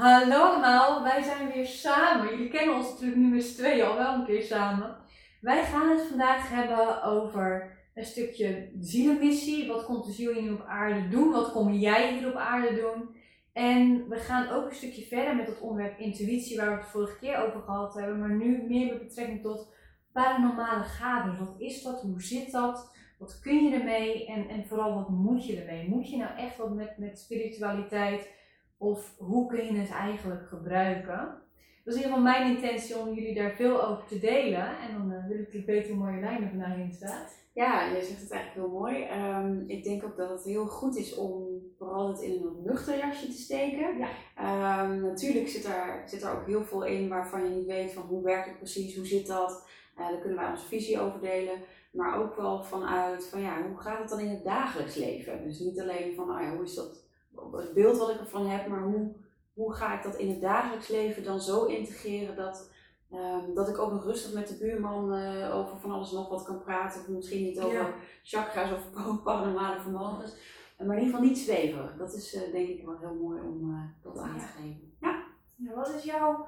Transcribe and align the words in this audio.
Hallo 0.00 0.36
allemaal, 0.36 1.02
wij 1.02 1.22
zijn 1.22 1.52
weer 1.52 1.66
samen. 1.66 2.30
Jullie 2.30 2.48
kennen 2.48 2.74
ons 2.74 2.90
natuurlijk 2.90 3.20
nu 3.20 3.28
met 3.28 3.44
z'n 3.44 3.80
al 3.80 3.96
wel 3.96 4.14
een 4.14 4.24
keer 4.24 4.42
samen. 4.42 4.96
Wij 5.40 5.64
gaan 5.64 5.90
het 5.90 6.06
vandaag 6.06 6.48
hebben 6.48 7.02
over 7.02 7.76
een 7.94 8.04
stukje 8.04 8.72
zielenmissie. 8.78 9.68
Wat 9.68 9.84
komt 9.84 10.04
de 10.04 10.12
ziel 10.12 10.32
hier 10.32 10.52
op 10.52 10.64
aarde 10.66 11.08
doen? 11.08 11.30
Wat 11.30 11.52
kom 11.52 11.72
jij 11.72 12.14
hier 12.14 12.28
op 12.28 12.34
aarde 12.34 12.74
doen? 12.74 13.16
En 13.52 14.08
we 14.08 14.16
gaan 14.16 14.48
ook 14.48 14.68
een 14.68 14.76
stukje 14.76 15.02
verder 15.02 15.36
met 15.36 15.46
het 15.46 15.60
onderwerp 15.60 15.98
intuïtie, 15.98 16.56
waar 16.56 16.70
we 16.70 16.80
het 16.80 16.90
vorige 16.90 17.18
keer 17.18 17.36
over 17.36 17.60
gehad 17.60 17.94
hebben. 17.94 18.18
Maar 18.18 18.34
nu 18.34 18.62
meer 18.68 18.86
met 18.86 19.02
betrekking 19.02 19.42
tot 19.42 19.72
paranormale 20.12 20.84
gaven. 20.84 21.38
Wat 21.38 21.54
is 21.58 21.82
dat? 21.82 22.02
Hoe 22.02 22.22
zit 22.22 22.52
dat? 22.52 22.94
Wat 23.18 23.40
kun 23.40 23.64
je 23.64 23.74
ermee? 23.74 24.26
En, 24.26 24.48
en 24.48 24.66
vooral 24.66 24.94
wat 24.94 25.08
moet 25.08 25.46
je 25.46 25.60
ermee? 25.60 25.88
Moet 25.88 26.10
je 26.10 26.16
nou 26.16 26.36
echt 26.36 26.56
wat 26.56 26.74
met, 26.74 26.98
met 26.98 27.18
spiritualiteit? 27.18 28.38
Of 28.82 29.14
hoe 29.18 29.48
kun 29.48 29.64
je 29.64 29.78
het 29.78 29.90
eigenlijk 29.90 30.48
gebruiken? 30.48 31.38
Dat 31.84 31.94
is 31.94 32.00
in 32.00 32.06
ieder 32.06 32.16
geval 32.16 32.32
mijn 32.32 32.56
intentie 32.56 32.98
om 32.98 33.14
jullie 33.14 33.34
daar 33.34 33.52
veel 33.52 33.84
over 33.84 34.06
te 34.06 34.18
delen. 34.18 34.78
En 34.78 34.92
dan 34.98 35.12
uh, 35.12 35.26
wil 35.28 35.38
ik 35.38 35.66
weten 35.66 35.94
hoe 35.94 36.04
Marjolein 36.04 36.42
er 36.42 36.48
vandaag 36.48 36.76
in 36.76 36.92
staat. 36.92 37.38
Ja, 37.52 37.86
je 37.86 38.04
zegt 38.04 38.20
het 38.20 38.30
eigenlijk 38.30 38.66
heel 38.66 38.78
mooi. 38.78 39.08
Um, 39.08 39.64
ik 39.66 39.84
denk 39.84 40.04
ook 40.04 40.16
dat 40.16 40.30
het 40.30 40.44
heel 40.44 40.66
goed 40.66 40.96
is 40.96 41.14
om 41.14 41.62
vooral 41.78 42.08
het 42.08 42.20
in 42.20 42.32
een 42.32 42.62
nuchter 42.64 42.98
jasje 42.98 43.26
te 43.26 43.38
steken. 43.38 43.98
Ja. 43.98 44.84
Um, 44.84 45.00
natuurlijk 45.00 45.48
zit 45.48 45.64
er, 45.64 46.02
zit 46.06 46.22
er 46.22 46.32
ook 46.32 46.46
heel 46.46 46.64
veel 46.64 46.84
in 46.84 47.08
waarvan 47.08 47.44
je 47.44 47.50
niet 47.50 47.66
weet 47.66 47.92
van 47.92 48.02
hoe 48.02 48.22
werkt 48.22 48.48
het 48.48 48.58
precies, 48.58 48.96
hoe 48.96 49.06
zit 49.06 49.26
dat. 49.26 49.68
Uh, 49.98 50.08
daar 50.08 50.20
kunnen 50.20 50.38
wij 50.38 50.50
onze 50.50 50.66
visie 50.66 51.00
over 51.00 51.20
delen. 51.20 51.58
Maar 51.92 52.18
ook 52.18 52.36
wel 52.36 52.64
vanuit 52.64 53.26
van 53.26 53.40
ja, 53.40 53.62
hoe 53.68 53.80
gaat 53.80 53.98
het 53.98 54.08
dan 54.08 54.20
in 54.20 54.30
het 54.30 54.44
dagelijks 54.44 54.94
leven? 54.94 55.42
Dus 55.42 55.58
niet 55.58 55.80
alleen 55.80 56.14
van 56.14 56.26
nou 56.26 56.42
ja, 56.42 56.54
hoe 56.54 56.64
is 56.64 56.74
dat 56.74 57.08
het 57.52 57.74
beeld 57.74 57.98
wat 57.98 58.10
ik 58.10 58.20
ervan 58.20 58.46
heb, 58.46 58.66
maar 58.66 58.82
hoe, 58.82 59.16
hoe 59.52 59.74
ga 59.74 59.96
ik 59.96 60.02
dat 60.02 60.16
in 60.16 60.28
het 60.28 60.40
dagelijks 60.40 60.88
leven 60.88 61.24
dan 61.24 61.40
zo 61.40 61.64
integreren 61.64 62.36
dat, 62.36 62.70
um, 63.12 63.54
dat 63.54 63.68
ik 63.68 63.78
ook 63.78 63.92
nog 63.92 64.04
rustig 64.04 64.32
met 64.32 64.48
de 64.48 64.56
buurman 64.56 65.18
uh, 65.18 65.56
over 65.56 65.78
van 65.78 65.90
alles 65.90 66.12
nog 66.12 66.28
wat 66.28 66.44
kan 66.44 66.62
praten. 66.62 67.00
Of 67.00 67.08
misschien 67.08 67.42
niet 67.42 67.60
over 67.60 67.78
ja. 67.78 67.94
chakra's 68.22 68.72
of 68.72 68.92
paranormale 69.22 69.80
vermogens. 69.80 70.34
Maar 70.78 70.96
in 70.96 71.02
ieder 71.02 71.14
geval 71.14 71.28
niet 71.28 71.38
zweverig. 71.38 71.96
Dat 71.96 72.14
is 72.14 72.34
uh, 72.34 72.52
denk 72.52 72.68
ik 72.68 72.84
wel 72.84 72.98
heel 72.98 73.14
mooi 73.14 73.40
om 73.40 73.70
uh, 73.70 74.02
dat 74.02 74.18
aan 74.18 74.38
te 74.38 74.44
geven. 74.44 74.96
Ja. 75.00 75.24
ja. 75.56 75.74
Wat 75.74 75.94
is 75.94 76.02
jouw 76.02 76.46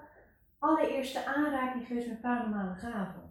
allereerste 0.59 1.27
aanraking 1.27 1.87
geweest 1.87 2.09
met 2.09 2.21
paranormale 2.21 2.75
gaven? 2.75 3.23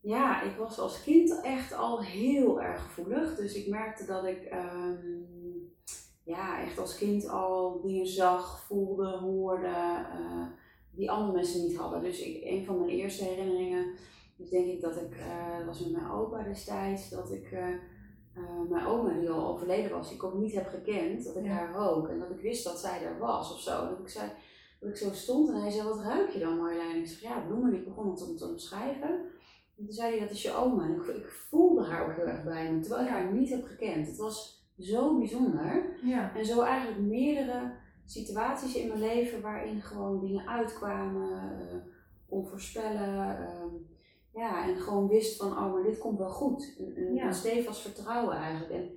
Ja, 0.00 0.42
ik 0.42 0.56
was 0.56 0.78
als 0.78 1.02
kind 1.02 1.40
echt 1.40 1.72
al 1.74 2.02
heel 2.02 2.62
erg 2.62 2.82
gevoelig. 2.82 3.36
Dus 3.36 3.54
ik 3.54 3.68
merkte 3.68 4.06
dat 4.06 4.24
ik 4.24 4.52
um, 4.52 5.26
ja, 6.28 6.62
echt 6.62 6.78
als 6.78 6.98
kind 6.98 7.28
al 7.28 7.80
dingen 7.80 8.06
zag, 8.06 8.60
voelde, 8.60 9.06
hoorde, 9.06 9.66
uh, 9.66 10.46
die 10.90 11.10
andere 11.10 11.32
mensen 11.32 11.62
niet 11.62 11.76
hadden. 11.76 12.02
Dus 12.02 12.20
ik, 12.20 12.44
een 12.44 12.64
van 12.64 12.78
mijn 12.78 12.90
eerste 12.90 13.24
herinneringen 13.24 13.94
is 14.36 14.48
denk 14.48 14.66
ik 14.66 14.80
dat 14.80 14.96
ik, 14.96 15.16
uh, 15.16 15.66
was 15.66 15.80
met 15.80 15.92
mijn 15.92 16.10
opa 16.10 16.42
destijds, 16.42 17.10
dat 17.10 17.32
ik 17.32 17.52
uh, 17.52 17.66
mijn 18.68 18.86
oma 18.86 19.18
die 19.18 19.30
al 19.30 19.48
overleden 19.48 19.90
was, 19.90 20.08
die 20.08 20.16
ik 20.16 20.24
ook 20.24 20.38
niet 20.38 20.54
heb 20.54 20.66
gekend, 20.66 21.24
dat 21.24 21.36
ik 21.36 21.44
ja. 21.44 21.50
haar 21.50 21.72
rook 21.72 22.08
en 22.08 22.18
dat 22.18 22.30
ik 22.30 22.40
wist 22.40 22.64
dat 22.64 22.78
zij 22.78 23.02
er 23.02 23.18
was 23.18 23.52
of 23.52 23.60
zo. 23.60 23.88
Dat 23.88 23.98
ik, 23.98 24.08
zei, 24.08 24.30
dat 24.80 24.90
ik 24.90 24.96
zo 24.96 25.12
stond 25.12 25.48
en 25.48 25.60
hij 25.60 25.70
zei, 25.70 25.88
wat 25.88 26.00
ruik 26.00 26.30
je 26.30 26.38
dan 26.38 26.58
Marjolein? 26.58 26.96
Ik 26.96 27.06
zeg, 27.06 27.20
ja, 27.20 27.40
bloemen. 27.46 27.74
Ik 27.74 27.84
begon 27.84 28.10
het 28.10 28.28
om 28.28 28.36
te 28.36 28.48
omschrijven. 28.48 29.10
En 29.76 29.84
toen 29.84 29.92
zei 29.92 30.10
hij, 30.10 30.20
dat 30.20 30.30
is 30.30 30.42
je 30.42 30.54
oma. 30.54 30.84
En 30.84 30.94
ik, 30.94 31.06
ik 31.06 31.28
voelde 31.28 31.84
haar 31.84 32.08
ook 32.08 32.16
heel 32.16 32.26
erg 32.26 32.44
bij 32.44 32.72
me, 32.72 32.80
terwijl 32.80 33.04
ik 33.04 33.10
haar 33.10 33.32
niet 33.32 33.50
heb 33.50 33.64
gekend. 33.64 34.06
Het 34.06 34.16
was 34.16 34.57
zo 34.78 35.18
bijzonder. 35.18 35.96
Ja. 36.02 36.36
En 36.36 36.46
zo 36.46 36.62
eigenlijk 36.62 37.00
meerdere 37.00 37.72
situaties 38.04 38.74
in 38.74 38.88
mijn 38.88 39.00
leven 39.00 39.40
waarin 39.40 39.82
gewoon 39.82 40.20
dingen 40.20 40.48
uitkwamen, 40.48 41.30
uh, 41.30 41.74
onvoorspellen. 42.28 43.38
Uh, 43.40 43.64
ja, 44.32 44.68
en 44.68 44.76
gewoon 44.76 45.08
wist 45.08 45.36
van, 45.36 45.50
oh, 45.52 45.72
maar 45.72 45.82
dit 45.82 45.98
komt 45.98 46.18
wel 46.18 46.30
goed. 46.30 46.76
Een, 46.78 47.14
Ja. 47.14 47.32
stevig 47.32 47.76
vertrouwen 47.80 48.36
eigenlijk. 48.36 48.72
En 48.72 48.90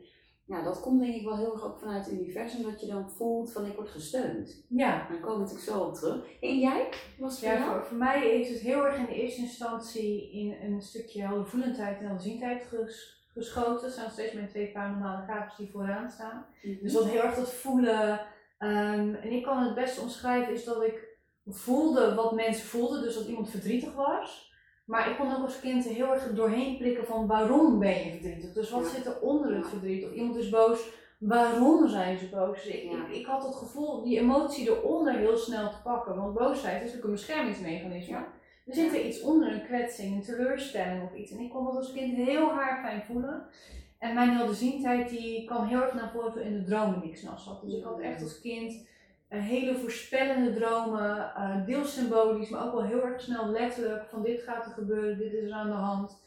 ja, 0.45 0.63
dat 0.63 0.79
komt 0.81 1.00
denk 1.01 1.16
ik 1.16 1.23
wel 1.23 1.38
heel 1.38 1.53
erg 1.53 1.63
ook 1.66 1.79
vanuit 1.79 2.05
het 2.05 2.13
universum, 2.13 2.63
dat 2.63 2.81
je 2.81 2.88
dan 2.88 3.09
voelt 3.09 3.51
van, 3.51 3.66
ik 3.66 3.75
word 3.75 3.89
gesteund. 3.89 4.66
Ja. 4.67 5.07
Daar 5.09 5.19
komen 5.19 5.34
we 5.34 5.53
natuurlijk 5.53 5.69
zo 5.69 5.79
op 5.79 5.94
terug. 5.94 6.39
En 6.41 6.59
jij? 6.59 6.89
Was 7.19 7.41
het 7.41 7.50
Ja, 7.50 7.73
voor, 7.73 7.85
voor 7.85 7.97
mij 7.97 8.39
is 8.39 8.50
het 8.50 8.59
heel 8.59 8.85
erg 8.85 8.97
in 8.97 9.05
de 9.05 9.22
eerste 9.22 9.41
instantie 9.41 10.31
in 10.31 10.55
een 10.73 10.81
stukje 10.81 11.22
heldervoelendheid 11.22 12.00
en 12.00 12.05
helderziendheid 12.05 12.63
ges, 12.63 13.20
geschoten. 13.33 13.91
Zijn 13.91 14.11
steeds 14.11 14.33
mijn 14.33 14.47
twee 14.47 14.71
paranormale 14.71 15.25
gaven 15.25 15.53
die 15.57 15.71
vooraan 15.71 16.09
staan. 16.11 16.45
Mhm. 16.63 16.83
Dus 16.83 16.93
dat 16.93 17.05
heel 17.05 17.21
erg 17.21 17.35
dat 17.35 17.53
voelen. 17.53 18.19
ehm, 18.57 19.13
en 19.15 19.31
ik 19.31 19.43
kan 19.43 19.63
het 19.63 19.75
beste 19.75 20.01
omschrijven 20.01 20.53
is 20.53 20.63
dat 20.63 20.83
ik 20.83 21.17
voelde 21.45 22.15
wat 22.15 22.31
mensen 22.35 22.65
voelden. 22.67 23.01
Dus 23.01 23.15
dat 23.15 23.25
iemand 23.27 23.49
verdrietig 23.49 23.93
was. 23.95 24.49
Maar 24.85 25.09
ik 25.09 25.17
kon 25.17 25.35
ook 25.35 25.43
als 25.43 25.59
kind 25.59 25.83
heel 25.85 26.13
erg 26.13 26.33
doorheen 26.33 26.77
prikken 26.77 27.05
van 27.05 27.27
waarom 27.27 27.79
ben 27.79 28.05
je 28.05 28.11
verdrietig? 28.11 28.53
Dus 28.53 28.69
wat 28.69 28.83
Ja. 28.83 28.89
zit 28.89 29.05
er 29.05 29.19
onder 29.19 29.55
het 29.55 29.67
verdriet? 29.67 30.05
Of 30.05 30.11
iemand 30.11 30.35
is 30.35 30.49
boos, 30.49 30.89
waarom 31.19 31.87
zijn 31.87 32.17
ze 32.17 32.29
boos? 32.29 32.63
Dus 32.63 32.73
ik, 32.73 32.83
Ja. 32.91 33.05
ik, 33.07 33.15
ik 33.15 33.25
had 33.25 33.43
het 33.43 33.55
gevoel 33.55 34.03
die 34.03 34.19
emotie 34.19 34.69
eronder 34.69 35.13
heel 35.13 35.37
snel 35.37 35.69
te 35.69 35.81
pakken. 35.83 36.15
Want 36.15 36.33
boosheid 36.33 36.75
is 36.75 36.79
natuurlijk 36.79 37.03
een 37.05 37.11
beschermingsmechanisme. 37.11 38.13
Ja. 38.13 38.27
Er 38.66 38.73
zit 38.73 38.94
er 38.94 39.05
iets 39.05 39.22
onder, 39.22 39.51
een 39.51 39.66
kwetsing, 39.66 40.16
een 40.16 40.22
teleurstelling 40.22 41.03
of 41.03 41.16
iets. 41.16 41.31
En 41.31 41.39
ik 41.39 41.49
kon 41.49 41.66
dat 41.66 41.75
als 41.75 41.94
kind 41.94 42.16
heel 42.16 42.49
hard 42.49 42.79
fijn 42.79 43.01
voelen. 43.01 43.45
En 43.97 44.13
mijn 44.13 44.29
helderziendheid 44.29 45.09
die 45.09 45.45
kwam 45.45 45.67
heel 45.67 45.81
erg 45.81 45.94
naar 45.94 46.11
voren 46.11 46.44
in 46.44 46.53
de 46.53 46.63
dromen 46.63 47.01
die 47.01 47.09
ik 47.09 47.17
s'nachts 47.17 47.45
had. 47.45 47.61
Dus 47.61 47.73
ik 47.73 47.83
had 47.83 47.99
echt 47.99 48.22
als 48.22 48.41
kind 48.41 48.89
een 49.29 49.41
hele 49.41 49.75
voorspellende 49.75 50.53
dromen, 50.53 51.35
eh, 51.35 51.66
deels 51.66 51.94
symbolisch, 51.94 52.49
maar 52.49 52.66
ook 52.66 52.73
wel 52.73 52.83
heel 52.83 53.05
erg 53.05 53.22
snel 53.22 53.47
letterlijk 53.47 54.05
van 54.09 54.23
dit 54.23 54.41
gaat 54.41 54.66
er 54.66 54.72
gebeuren, 54.72 55.17
dit 55.17 55.33
is 55.33 55.43
er 55.43 55.53
aan 55.53 55.69
de 55.69 55.73
hand. 55.73 56.22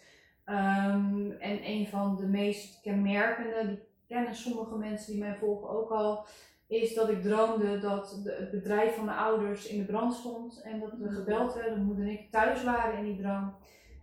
Ehm, 0.44 1.30
en 1.30 1.68
een 1.70 1.86
van 1.86 2.16
de 2.16 2.26
meest 2.26 2.80
kenmerkende, 2.80 3.66
die 3.68 3.82
kennen 4.08 4.34
sommige 4.34 4.76
mensen 4.76 5.12
die 5.12 5.20
mij 5.20 5.34
volgen 5.34 5.68
ook 5.68 5.90
al, 5.90 6.26
is 6.74 6.94
dat 6.94 7.08
ik 7.08 7.22
droomde 7.22 7.78
dat 7.78 8.20
de, 8.24 8.36
het 8.38 8.50
bedrijf 8.50 8.94
van 8.94 9.04
mijn 9.04 9.18
ouders 9.18 9.66
in 9.66 9.78
de 9.78 9.84
brand 9.84 10.14
stond 10.14 10.62
en 10.62 10.80
dat 10.80 10.92
we 10.98 11.08
gebeld 11.08 11.54
werden, 11.54 11.84
moeder 11.84 12.04
en 12.04 12.10
ik 12.10 12.30
thuis 12.30 12.64
waren 12.64 12.98
in 12.98 13.04
die 13.04 13.22
droom. 13.22 13.54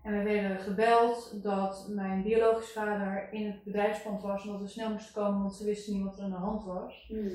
En 0.03 0.17
we 0.17 0.23
werden 0.23 0.57
gebeld 0.57 1.43
dat 1.43 1.87
mijn 1.89 2.23
biologische 2.23 2.73
vader 2.73 3.27
in 3.31 3.45
het 3.45 3.63
bedrijfspand 3.63 4.21
was 4.21 4.43
en 4.43 4.51
dat 4.51 4.61
we 4.61 4.67
snel 4.67 4.89
moesten 4.89 5.13
komen, 5.13 5.41
want 5.41 5.55
ze 5.55 5.65
wisten 5.65 5.93
niet 5.93 6.03
wat 6.03 6.17
er 6.17 6.23
aan 6.23 6.29
de 6.29 6.35
hand 6.35 6.65
was. 6.65 7.09
Mhm. 7.09 7.27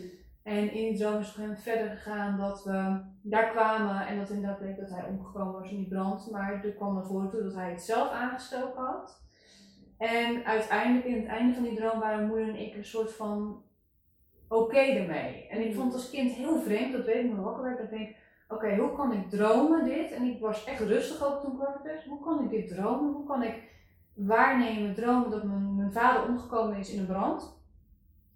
En 0.43 0.73
in 0.73 0.89
die 0.89 0.99
droom 0.99 1.21
is 1.21 1.35
het 1.35 1.51
op 1.51 1.59
verder 1.59 1.91
gegaan 1.91 2.39
dat 2.39 2.65
we 2.65 3.01
daar 3.23 3.51
kwamen 3.51 4.07
en 4.07 4.19
dat 4.19 4.31
inderdaad 4.31 4.59
bleek 4.59 4.79
dat 4.79 4.91
hij 4.91 5.05
omgekomen 5.05 5.53
was 5.53 5.71
in 5.71 5.77
die 5.77 5.89
brand. 5.89 6.31
Maar 6.31 6.65
er 6.65 6.73
kwam 6.73 6.95
naar 6.95 7.07
voren 7.07 7.31
toe 7.31 7.43
dat 7.43 7.55
hij 7.55 7.71
het 7.71 7.83
zelf 7.83 8.11
aangestoken 8.11 8.83
had. 8.83 9.25
En 9.99 10.45
uiteindelijk 10.45 11.07
in 11.07 11.21
het 11.21 11.27
einde 11.27 11.55
van 11.55 11.63
die 11.63 11.77
droom 11.77 12.01
waren 12.01 12.27
moeder 12.27 12.49
en 12.49 12.61
ik 12.61 12.75
een 12.75 12.85
soort 12.85 13.13
van 13.13 13.63
oké 14.49 14.79
ermee. 14.79 15.47
En 15.47 15.69
ik 15.69 15.75
vond 15.75 15.93
als 15.93 16.11
kind 16.11 16.33
heel 16.33 16.61
vreemd, 16.61 16.93
dat 16.93 17.05
weet 17.05 17.25
ik 17.25 17.31
nog 17.31 17.45
wakker 17.45 17.62
werd. 17.62 17.77
Dat 17.77 17.93
ik 17.93 17.99
denk, 17.99 18.17
oké, 18.49 18.77
hoe 18.77 18.97
kan 18.97 19.12
ik 19.12 19.31
dromen 19.31 19.84
dit? 19.84 20.12
En 20.12 20.23
ik 20.23 20.41
was 20.41 20.65
echt 20.65 20.81
rustig 20.81 21.27
ook 21.27 21.41
toen 21.41 21.53
ik 21.53 21.59
wakker 21.59 21.83
werd. 21.83 22.05
Hoe 22.05 22.21
kan 22.21 22.45
ik 22.45 22.51
dit 22.51 22.69
dromen? 22.69 23.12
Hoe 23.12 23.27
kan 23.27 23.43
ik 23.43 23.62
waarnemen, 24.15 24.95
dromen 24.95 25.31
dat 25.31 25.45
mijn, 25.45 25.77
mijn 25.77 25.93
vader 25.93 26.29
omgekomen 26.29 26.77
is 26.77 26.91
in 26.91 26.99
een 26.99 27.07
brand? 27.07 27.55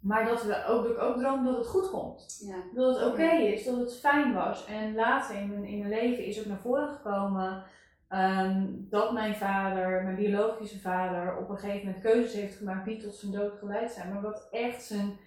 Maar 0.01 0.25
dat, 0.25 0.43
we 0.43 0.65
ook, 0.65 0.83
dat 0.83 0.91
ik 0.91 1.01
ook 1.01 1.17
droom 1.17 1.45
dat 1.45 1.57
het 1.57 1.67
goed 1.67 1.89
komt. 1.89 2.41
Ja. 2.45 2.55
Dat 2.73 2.99
het 2.99 3.11
oké 3.11 3.31
is, 3.31 3.65
dat 3.65 3.77
het 3.77 3.99
fijn 3.99 4.33
was. 4.33 4.65
En 4.65 4.95
later 4.95 5.35
in 5.35 5.49
mijn, 5.49 5.63
in 5.63 5.77
mijn 5.77 5.89
leven 5.89 6.25
is 6.25 6.39
ook 6.39 6.45
naar 6.45 6.59
voren 6.59 6.87
gekomen 6.87 7.63
ehm, 8.07 8.67
dat 8.69 9.13
mijn 9.13 9.35
vader, 9.35 10.03
mijn 10.03 10.15
biologische 10.15 10.79
vader, 10.79 11.37
op 11.37 11.49
een 11.49 11.57
gegeven 11.57 11.85
moment 11.85 12.03
keuzes 12.03 12.33
heeft 12.33 12.55
gemaakt 12.55 12.85
die 12.85 12.97
tot 12.97 13.15
zijn 13.15 13.31
dood 13.31 13.53
geleid 13.53 13.91
zijn. 13.91 14.13
Maar 14.13 14.21
wat 14.21 14.47
echt 14.51 14.83
zijn 14.83 15.17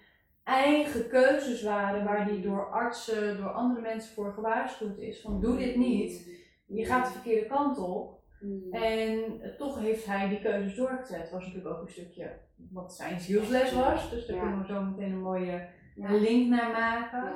eigen 0.45 1.07
keuzes 1.07 1.63
waren, 1.63 2.03
waar 2.03 2.25
hij 2.25 2.41
door 2.41 2.69
artsen, 2.71 3.37
door 3.37 3.51
andere 3.51 3.81
mensen 3.81 4.13
voor 4.13 4.33
gewaarschuwd 4.33 4.97
is. 4.97 5.21
Van 5.21 5.41
doe 5.41 5.57
dit 5.57 5.75
niet, 5.75 6.29
je 6.65 6.85
gaat 6.85 7.05
de 7.05 7.11
verkeerde 7.11 7.47
kant 7.47 7.77
op. 7.77 8.23
Mhm. 8.39 8.83
En 8.83 9.23
toch 9.57 9.79
heeft 9.79 10.05
hij 10.05 10.29
die 10.29 10.41
keuzes 10.41 10.75
doorgezet. 10.75 11.21
Het 11.21 11.31
was 11.31 11.45
natuurlijk 11.45 11.75
ook 11.75 11.81
een 11.81 11.91
stukje 11.91 12.31
wat 12.71 12.93
zijn 12.93 13.19
zielsles 13.19 13.73
was. 13.73 14.09
Dus 14.09 14.25
daar 14.25 14.35
Ja. 14.35 14.41
kunnen 14.41 14.59
we 14.61 14.67
zo 14.67 14.81
meteen 14.81 15.11
een 15.11 15.21
mooie 15.21 15.67
Ja. 15.95 16.11
link 16.11 16.49
naar 16.49 16.71
maken. 16.71 17.23
Ja. 17.23 17.33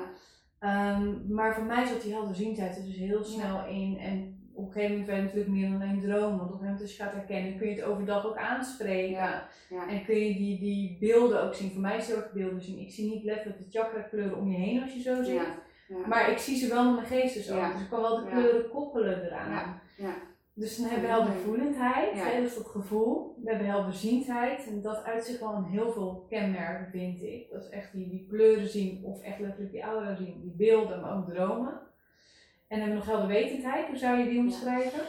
Ehm, 0.60 1.34
maar 1.34 1.56
voor 1.56 1.63
mij 1.63 1.86
zat 1.86 2.01
die 2.01 2.13
helderziendheid 2.13 2.78
er 2.78 2.84
dus 2.86 2.95
heel 2.98 3.24
snel 3.24 3.66
in. 3.68 3.98
En 3.98 4.38
op 4.60 4.66
een 4.66 4.72
gegeven 4.72 4.92
moment 4.92 5.08
werd 5.08 5.22
het 5.22 5.34
natuurlijk 5.34 5.56
meer 5.60 5.70
dan 5.70 5.82
alleen 5.82 6.02
dromen. 6.02 6.38
Want 6.38 6.52
op 6.54 6.62
een 6.62 6.66
gegeven 6.66 6.66
moment 6.66 6.82
als 6.82 6.96
je 6.98 7.04
gaat 7.04 7.14
herkennen, 7.14 7.58
kun 7.58 7.68
je 7.70 7.76
het 7.76 7.84
overdag 7.84 8.26
ook 8.26 8.38
aanspreken. 8.38 9.12
Ja. 9.12 9.48
Ja. 9.70 9.90
En 9.90 10.06
kun 10.06 10.16
je 10.16 10.34
die, 10.34 10.60
die 10.60 10.98
beelden 11.00 11.44
ook 11.44 11.54
zien. 11.54 11.72
Voor 11.72 11.82
mij 11.82 11.98
is 11.98 12.08
het 12.08 12.16
erg 12.16 12.32
beelden 12.32 12.62
zien. 12.62 12.80
Ik 12.80 12.92
zie 12.92 13.10
niet 13.10 13.24
letterlijk 13.24 13.58
de 13.60 13.80
chakra 13.80 14.02
kleuren 14.02 14.38
om 14.38 14.52
je 14.52 14.58
heen 14.58 14.82
als 14.82 14.94
je 14.94 15.02
zo 15.02 15.24
zit. 15.24 15.48
Ja. 15.88 16.08
Maar 16.08 16.32
ik 16.32 16.38
zie 16.38 16.58
ze 16.58 16.68
wel 16.68 16.86
met 16.86 16.96
mijn 16.96 17.22
geestesoog. 17.22 17.58
Ja. 17.58 17.72
Dus 17.72 17.82
ik 17.82 17.90
kan 17.90 18.02
wel 18.02 18.16
de 18.16 18.30
kleuren 18.30 18.70
koppelen 18.70 19.24
eraan. 19.24 19.82
Dus 20.54 20.78
dan 20.78 20.90
hebben 20.90 21.10
we 21.10 21.16
heldervoelendheid, 21.16 22.16
Ja. 22.16 22.24
hè, 22.24 22.42
dat 22.42 22.68
gevoel. 22.68 23.36
We 23.44 23.50
hebben 23.50 23.68
helderziendheid 23.68 24.68
en 24.68 24.82
dat 24.82 25.04
uit 25.04 25.26
zich 25.26 25.40
wel 25.40 25.56
in 25.56 25.64
heel 25.64 25.92
veel 25.92 26.26
kenmerken, 26.30 26.92
vind 26.92 27.24
ik. 27.24 27.52
Dat 27.52 27.64
is 27.64 27.70
echt 27.70 27.94
die, 27.94 28.10
die 28.10 28.26
kleuren 28.30 28.68
zien 28.68 29.04
of 29.04 29.22
echt 29.22 29.40
letterlijk 29.40 29.72
die 29.72 29.82
aura 29.82 30.16
zien, 30.16 30.42
die 30.42 30.54
beelden, 30.58 31.02
maar 31.02 31.18
ook 31.18 31.30
dromen. 31.30 31.80
En 32.69 32.80
hebben 32.80 32.89
we 33.00 33.06
nog 33.06 33.06
helderwetendheid, 33.06 33.88
hoe 33.88 33.98
zou 33.98 34.18
je 34.19 34.30
die 34.30 34.39
omschrijven? 34.39 35.00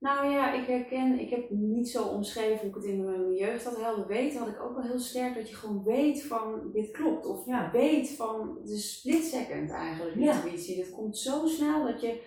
Nou 0.00 0.30
ja, 0.30 0.52
ik 0.52 0.66
herken, 0.66 1.18
ik 1.20 1.30
heb 1.30 1.50
niet 1.50 1.88
zo 1.88 2.02
omschreven 2.04 2.58
hoe 2.58 2.68
ik 2.68 2.74
het 2.74 2.84
in 2.84 3.04
mijn 3.04 3.34
jeugd 3.34 3.64
had. 3.64 3.80
Helder 3.80 4.06
weten 4.06 4.38
had 4.38 4.48
ik 4.48 4.60
ook 4.62 4.74
wel 4.74 4.84
heel 4.84 4.98
sterk 4.98 5.34
dat 5.34 5.48
je 5.48 5.54
gewoon 5.54 5.84
weet 5.84 6.22
van 6.22 6.70
dit 6.72 6.90
klopt. 6.90 7.26
Of 7.26 7.46
Ja. 7.46 7.70
weet 7.72 8.10
van 8.10 8.58
de 8.64 8.76
split 8.76 9.24
second 9.24 9.70
eigenlijk, 9.70 10.16
Ja. 10.16 10.34
intuïtie. 10.34 10.76
Dat 10.76 10.90
komt 10.90 11.18
zo 11.18 11.46
snel 11.46 11.84
dat 11.84 12.00
je 12.00 12.20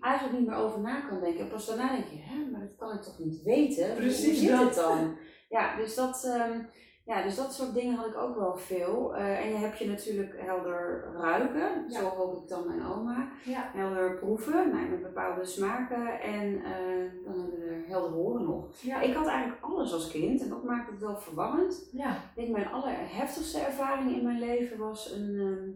eigenlijk 0.00 0.38
niet 0.38 0.48
meer 0.48 0.56
over 0.56 0.80
na 0.80 1.00
kan 1.00 1.20
denken. 1.20 1.40
En 1.40 1.48
pas 1.48 1.66
daarna 1.66 1.90
denk 1.92 2.06
je, 2.08 2.18
hè, 2.20 2.50
maar 2.50 2.60
dat 2.60 2.76
kan 2.76 2.92
ik 2.96 3.02
toch 3.02 3.18
niet 3.18 3.42
weten? 3.42 3.94
Precies 3.94 4.26
Hoe 4.26 4.34
zit 4.34 4.50
dat. 4.50 4.64
het 4.64 4.74
dan? 4.74 5.16
Ja, 5.48 5.76
dus 5.76 5.94
dat, 5.94 6.24
ehm, 6.24 6.60
ja, 7.08 7.22
dus 7.22 7.36
dat 7.36 7.54
soort 7.54 7.74
dingen 7.74 7.94
had 7.96 8.06
ik 8.06 8.16
ook 8.16 8.36
wel 8.36 8.56
veel. 8.56 9.16
Eh, 9.16 9.44
en 9.44 9.48
je 9.48 9.56
hebt 9.56 9.78
je 9.78 9.86
natuurlijk 9.86 10.34
helder 10.40 11.04
ruiken, 11.16 11.84
Ja. 11.88 12.00
zo 12.00 12.06
hoop 12.06 12.42
ik 12.42 12.48
dan 12.48 12.66
mijn 12.66 12.82
oma 12.82 13.28
Ja. 13.44 13.70
helder 13.74 14.14
proeven, 14.18 14.70
nou, 14.72 14.88
met 14.88 15.02
bepaalde 15.02 15.44
smaken. 15.44 16.20
En 16.20 16.62
eh, 16.64 17.24
dan 17.24 17.34
hebben 17.38 17.58
we 17.60 17.66
er 17.66 17.84
helder 17.86 18.10
horen 18.10 18.44
nog. 18.44 18.80
Ja. 18.82 19.00
Ik 19.00 19.14
had 19.14 19.26
eigenlijk 19.26 19.62
alles 19.64 19.92
als 19.92 20.10
kind 20.10 20.42
en 20.42 20.48
dat 20.48 20.64
maakt 20.64 20.90
het 20.90 21.00
wel 21.00 21.16
verwarrend. 21.16 21.88
ja. 21.92 22.10
Ik 22.16 22.30
denk 22.34 22.48
mijn 22.48 22.68
allerheftigste 22.68 23.58
ervaring 23.60 24.16
in 24.16 24.24
mijn 24.24 24.38
leven 24.38 24.78
was 24.78 25.12
een, 25.12 25.34
ehm, 25.38 25.70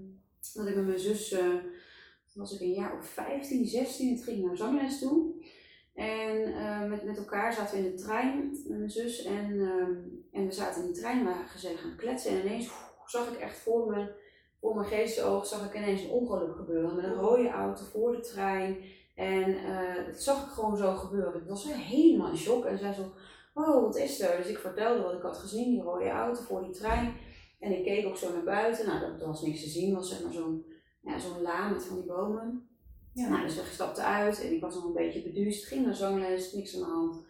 dat 0.55 0.67
ik 0.67 0.75
met 0.77 0.87
mijn 0.87 0.99
zus, 0.99 1.33
eh, 1.33 1.39
toen 2.33 2.43
was 2.43 2.55
ik 2.55 2.61
een 2.61 2.73
jaar 2.73 2.97
of 2.99 3.07
15, 3.07 3.67
16, 3.67 4.15
het 4.15 4.25
ging 4.25 4.45
naar 4.45 4.57
zangles 4.57 4.99
toe. 4.99 5.45
En 5.95 6.55
eh, 6.55 6.89
met, 6.89 7.05
met 7.05 7.17
elkaar 7.17 7.53
zaten 7.53 7.79
we 7.79 7.85
in 7.85 7.97
de 7.97 8.03
trein, 8.03 8.51
met 8.51 8.79
mijn 8.79 8.91
zus. 8.91 9.25
En, 9.25 9.61
ehm, 9.61 9.93
en 10.33 10.47
we 10.47 10.53
zaten 10.53 10.83
in 10.83 10.93
de 10.93 10.99
trein, 10.99 11.19
we 11.19 11.25
waren 11.25 11.79
gaan 11.79 11.97
kletsen. 11.97 12.31
En 12.31 12.47
ineens 12.47 12.71
zag 13.07 13.33
ik 13.33 13.39
echt 13.39 13.59
voor 13.59 13.91
mijn, 13.91 14.11
voor 14.61 14.75
mijn 14.75 14.89
geestesoog 14.89 15.47
zag 15.47 15.67
ik 15.67 15.77
ineens 15.77 16.03
een 16.03 16.11
ongeluk 16.11 16.57
gebeuren. 16.57 16.97
Met 16.97 17.05
een 17.05 17.15
rode 17.15 17.49
auto 17.49 17.85
voor 17.85 18.13
de 18.13 18.21
trein. 18.21 18.77
En 19.15 19.57
eh, 19.57 20.07
dat 20.07 20.23
zag 20.23 20.45
ik 20.45 20.51
gewoon 20.51 20.77
zo 20.77 20.95
gebeuren. 20.95 21.41
Ik 21.41 21.49
was 21.49 21.73
helemaal 21.73 22.31
in 22.31 22.37
shock. 22.37 22.65
En 22.65 22.79
zij 22.79 22.93
zo, 22.93 23.03
oh 23.55 23.83
wat 23.83 23.97
is 23.97 24.21
er? 24.21 24.37
Dus 24.37 24.47
ik 24.47 24.59
vertelde 24.59 25.03
wat 25.03 25.13
ik 25.13 25.23
had 25.23 25.39
gezien, 25.39 25.71
die 25.71 25.83
rode 25.83 26.09
auto 26.09 26.43
voor 26.43 26.63
die 26.63 26.73
trein. 26.73 27.15
En 27.61 27.79
ik 27.79 27.85
keek 27.85 28.07
ook 28.07 28.17
zo 28.17 28.33
naar 28.33 28.45
buiten. 28.45 28.87
Nou, 28.87 29.03
er 29.03 29.27
was 29.27 29.43
niks 29.43 29.63
te 29.63 29.69
zien. 29.69 29.95
was 29.95 30.09
zeg 30.09 30.23
maar 30.23 30.33
zo'n 30.33 30.65
ja, 31.03 31.19
zo'n 31.19 31.43
laan 31.43 31.73
met 31.73 31.85
van 31.85 31.97
die 31.97 32.07
bomen. 32.07 32.69
Ja. 33.15 33.29
Nou, 33.29 33.43
dus 33.43 33.55
we 33.55 33.63
stapten 33.73 34.05
uit 34.05 34.43
en 34.43 34.53
ik 34.53 34.61
was 34.61 34.75
nog 34.75 34.85
een 34.85 34.93
beetje 34.93 35.23
beduust. 35.23 35.65
Ging 35.67 35.85
naar 35.85 35.95
zangles, 35.95 36.53
niks 36.53 36.75
aan 36.75 36.81
de 36.81 36.87
hand. 36.87 37.25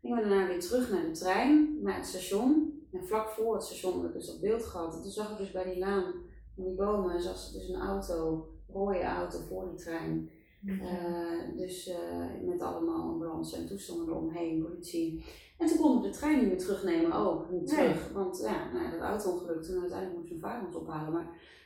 Gingen 0.00 0.22
we 0.22 0.28
daarna 0.28 0.46
weer 0.46 0.60
terug 0.60 0.90
naar 0.90 1.04
de 1.04 1.10
trein, 1.10 1.78
naar 1.82 1.96
het 1.96 2.06
station. 2.06 2.72
En 2.92 3.06
vlak 3.06 3.28
voor 3.28 3.54
het 3.54 3.64
station 3.64 3.94
had 3.94 4.04
ik 4.04 4.12
dus 4.12 4.26
dat 4.26 4.40
beeld 4.40 4.64
gehad. 4.64 4.94
En 4.94 5.02
toen 5.02 5.10
zag 5.10 5.30
ik 5.30 5.38
dus 5.38 5.50
bij 5.52 5.64
die 5.64 5.78
laan 5.78 6.12
van 6.54 6.64
die 6.64 6.74
bomen, 6.74 7.22
zag 7.22 7.38
ze 7.38 7.58
dus 7.58 7.68
een 7.68 7.80
auto, 7.80 8.48
een 8.68 8.74
rode 8.74 9.02
auto 9.02 9.38
voor 9.48 9.68
die 9.68 9.78
trein. 9.78 10.30
Eh, 10.66 11.56
dus 11.56 11.88
eh, 11.88 11.96
met 12.44 12.60
allemaal 12.60 13.02
ambulance 13.10 13.56
en 13.56 13.66
toestanden 13.66 14.08
eromheen, 14.08 14.62
politie. 14.62 15.24
En 15.58 15.66
toen 15.66 15.78
konden 15.78 16.02
we 16.02 16.08
de 16.08 16.14
trein 16.14 16.38
niet 16.38 16.48
meer 16.48 16.58
terugnemen 16.58 17.12
ook, 17.12 17.50
niet 17.50 17.72
Nee. 17.72 17.76
terug. 17.76 18.12
Want 18.12 18.40
ja, 18.42 18.72
nou, 18.72 18.90
dat 18.90 19.00
auto-ongeluk, 19.00 19.62
toen 19.62 19.80
uiteindelijk 19.80 20.18
moest 20.18 20.30
mijn 20.30 20.40
vader 20.40 20.66
ons 20.66 20.76
ophalen. 20.76 21.12
Maar 21.12 21.22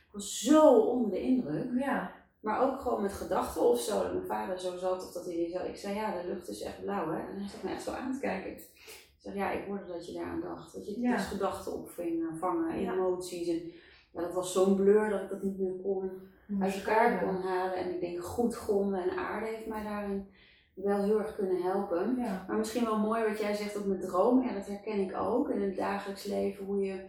ik 0.07 0.09
was 0.11 0.39
zo 0.39 0.69
onder 0.79 1.11
de 1.11 1.21
indruk. 1.21 1.69
Ja. 1.79 2.11
Maar 2.41 2.61
ook 2.61 2.81
gewoon 2.81 3.01
met 3.01 3.13
gedachten 3.13 3.61
of 3.61 3.79
zo, 3.79 4.01
dat 4.03 4.13
mijn 4.13 4.25
vader 4.25 4.59
zo 4.59 4.77
zat 4.77 5.03
of 5.07 5.11
dat 5.11 5.25
hij 5.25 5.49
zo. 5.49 5.63
Ik 5.65 5.75
zei, 5.75 5.95
ja, 5.95 6.21
de 6.21 6.27
lucht 6.27 6.47
is 6.49 6.61
echt 6.61 6.81
blauw, 6.81 7.11
hè. 7.11 7.19
En 7.19 7.37
hij 7.39 7.47
zat 7.49 7.63
me 7.63 7.69
echt 7.69 7.83
zo 7.83 7.91
aan 7.91 8.13
te 8.13 8.19
kijken. 8.19 8.51
Ik 8.51 8.69
zeg, 9.17 9.35
ja, 9.35 9.51
ik 9.51 9.65
hoorde 9.67 9.85
dat 9.87 10.07
je 10.07 10.13
daaraan 10.13 10.41
dacht. 10.41 10.73
Dat 10.73 10.85
je 10.87 10.99
Ja. 11.01 11.15
dus 11.15 11.25
gedachten 11.25 11.73
opvingen, 11.73 12.37
vangen, 12.37 12.81
Ja. 12.81 12.93
emoties. 12.93 13.47
En 13.47 13.71
ja, 14.13 14.21
dat 14.21 14.33
was 14.33 14.53
zo'n 14.53 14.75
blur 14.75 15.09
dat 15.09 15.21
ik 15.21 15.29
dat 15.29 15.43
niet 15.43 15.59
meer 15.59 15.75
kon 15.83 16.11
uit 16.59 16.75
elkaar 16.75 17.19
kon 17.23 17.35
halen. 17.41 17.75
En 17.75 17.89
ik 17.93 17.99
denk, 17.99 18.23
goed 18.23 18.55
gronden 18.55 19.03
en 19.03 19.17
aarde 19.17 19.45
heeft 19.47 19.67
mij 19.67 19.83
daarin 19.83 20.27
wel 20.73 21.03
heel 21.03 21.19
erg 21.19 21.35
kunnen 21.35 21.61
helpen. 21.61 22.15
Ja. 22.17 22.45
Maar 22.47 22.57
misschien 22.57 22.83
wel 22.85 22.99
mooi 22.99 23.23
wat 23.27 23.39
jij 23.39 23.53
zegt 23.55 23.77
ook 23.77 23.85
met 23.85 24.01
dromen. 24.01 24.43
Ja, 24.47 24.53
dat 24.53 24.67
herken 24.67 24.99
ik 24.99 25.15
ook 25.17 25.49
in 25.49 25.61
het 25.61 25.75
dagelijks 25.75 26.23
leven. 26.25 26.65
Hoe 26.65 26.79
je, 26.85 27.05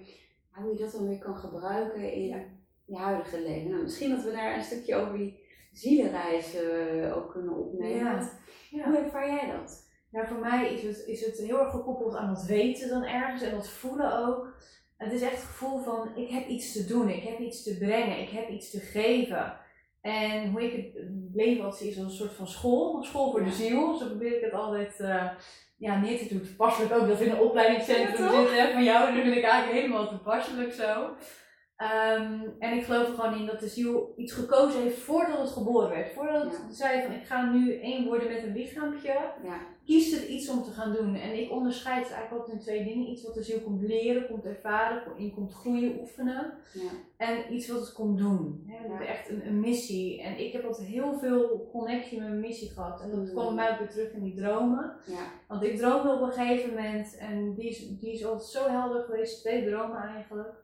hoe 0.53 0.73
je 0.73 0.79
dat 0.79 0.93
dan 0.93 1.09
weer 1.09 1.19
kan 1.19 1.37
gebruiken 1.37 2.13
in. 2.13 2.61
Je 2.99 3.05
huidige 3.05 3.41
leven. 3.41 3.71
Nou, 3.71 3.83
misschien 3.83 4.11
dat 4.11 4.25
we 4.25 4.31
daar 4.33 4.57
een 4.57 4.65
stukje 4.65 4.95
over 4.95 5.19
die 5.19 5.41
zielenreis 5.73 6.55
eh, 6.55 7.17
ook 7.17 7.31
kunnen 7.31 7.57
opnemen. 7.57 8.31
Ja. 8.71 8.85
Hoe 8.85 8.97
ervaar 8.99 9.27
jij 9.27 9.51
dat? 9.59 9.91
Ja, 10.11 10.27
voor 10.27 10.39
mij 10.39 10.75
is 10.75 10.83
het, 10.83 11.07
is 11.07 11.25
het 11.27 11.39
heel 11.39 11.59
erg 11.59 11.71
gekoppeld 11.71 12.15
aan 12.15 12.35
dat 12.35 12.45
weten 12.45 12.89
dan 12.89 13.05
ergens 13.05 13.43
en 13.43 13.51
dat 13.51 13.69
voelen 13.69 14.27
ook. 14.27 14.57
Het 14.97 15.13
is 15.13 15.23
echt 15.23 15.33
het 15.33 15.41
gevoel 15.43 15.79
van 15.83 16.17
ik 16.17 16.31
heb 16.31 16.49
iets 16.49 16.73
te 16.73 16.87
doen, 16.87 17.09
ik 17.09 17.23
heb 17.23 17.39
iets 17.39 17.63
te 17.63 17.79
brengen, 17.79 18.21
ik 18.21 18.29
heb 18.29 18.49
iets 18.49 18.71
te 18.71 18.81
geven. 18.81 19.57
En 20.01 20.51
hoe 20.51 20.63
ik 20.63 20.73
het 20.73 21.05
leven 21.35 21.73
zie 21.73 21.91
is 21.91 21.97
als 21.97 22.05
een 22.07 22.11
soort 22.11 22.33
van 22.33 22.49
school, 22.49 22.97
een 22.97 23.05
school 23.05 23.31
voor 23.31 23.41
Ja. 23.41 23.47
de 23.47 23.53
ziel. 23.53 23.97
Zo 23.97 24.07
probeer 24.07 24.37
ik 24.37 24.45
het 24.45 24.53
altijd 24.53 25.01
eh, 25.01 25.29
ja, 25.77 26.01
neer 26.01 26.19
te 26.19 26.29
doen. 26.29 26.43
Toepasselijk 26.43 26.95
ook 26.95 27.09
dat 27.09 27.19
we 27.19 27.25
in 27.25 27.31
een 27.31 27.41
opleidingscentrum 27.41 28.25
Ja, 28.25 28.47
zitten 28.47 28.73
van 28.73 28.85
jou. 28.85 29.15
Dat 29.15 29.23
vind 29.23 29.37
ik 29.37 29.43
eigenlijk 29.45 29.81
helemaal 29.81 30.09
toepasselijk 30.09 30.73
zo. 30.73 31.11
Ehm, 31.83 32.41
en 32.59 32.77
ik 32.77 32.85
geloof 32.85 33.09
er 33.09 33.15
gewoon 33.15 33.39
in 33.39 33.47
dat 33.47 33.61
de 33.61 33.69
ziel 33.69 34.13
iets 34.17 34.33
gekozen 34.33 34.81
heeft 34.83 34.99
voordat 34.99 35.39
het 35.39 35.49
geboren 35.51 35.89
werd. 35.89 36.13
Voordat 36.13 36.43
het 36.43 36.53
Ja. 36.53 36.75
zei 36.75 37.03
van 37.03 37.13
ik 37.13 37.25
ga 37.25 37.51
nu 37.51 37.81
één 37.81 38.05
worden 38.07 38.29
met 38.33 38.43
een 38.43 38.53
lichaampje 38.53 39.09
Ja, 39.43 39.61
kiest 39.85 40.13
er 40.17 40.27
iets 40.27 40.49
om 40.49 40.63
te 40.63 40.71
gaan 40.71 40.93
doen. 40.93 41.15
En 41.15 41.39
ik 41.41 41.51
onderscheid 41.51 42.03
het 42.05 42.13
eigenlijk 42.13 42.33
altijd 42.43 42.53
in 42.59 42.65
twee 42.65 42.85
dingen. 42.85 43.09
Iets 43.09 43.23
wat 43.25 43.35
de 43.35 43.43
ziel 43.43 43.61
komt 43.61 43.83
leren, 43.83 44.27
komt 44.27 44.45
ervaren, 44.45 45.03
in 45.17 45.35
komt 45.35 45.53
groeien, 45.53 46.01
oefenen. 46.01 46.53
ja, 46.73 46.91
En 47.27 47.55
iets 47.55 47.69
wat 47.69 47.81
het 47.81 47.93
komt 47.93 48.19
doen. 48.19 48.65
Ja. 48.89 49.01
Echt 49.07 49.29
een, 49.29 49.47
een 49.47 49.61
missie. 49.61 50.23
En 50.23 50.39
ik 50.39 50.53
heb 50.53 50.65
altijd 50.65 50.87
heel 50.89 51.19
veel 51.19 51.69
connectie 51.73 52.19
met 52.19 52.29
mijn 52.29 52.41
missie 52.41 52.71
gehad. 52.71 53.01
En 53.03 53.11
dat 53.11 53.19
Mm. 53.19 53.31
kwam 53.31 53.55
mij 53.55 53.71
ook 53.71 53.79
weer 53.79 53.91
terug 53.91 54.13
in 54.13 54.23
die 54.23 54.35
dromen. 54.35 54.93
ja, 55.07 55.25
Want 55.49 55.63
ik 55.63 55.77
droomde 55.77 56.13
op 56.13 56.21
een 56.21 56.33
gegeven 56.33 56.69
moment, 56.75 57.17
en 57.19 57.55
die 57.55 57.69
is, 57.69 57.89
die 57.99 58.13
is 58.13 58.25
altijd 58.25 58.49
zo 58.49 58.69
helder 58.69 59.03
geweest, 59.03 59.41
twee 59.41 59.67
dromen 59.69 59.97
eigenlijk. 60.03 60.61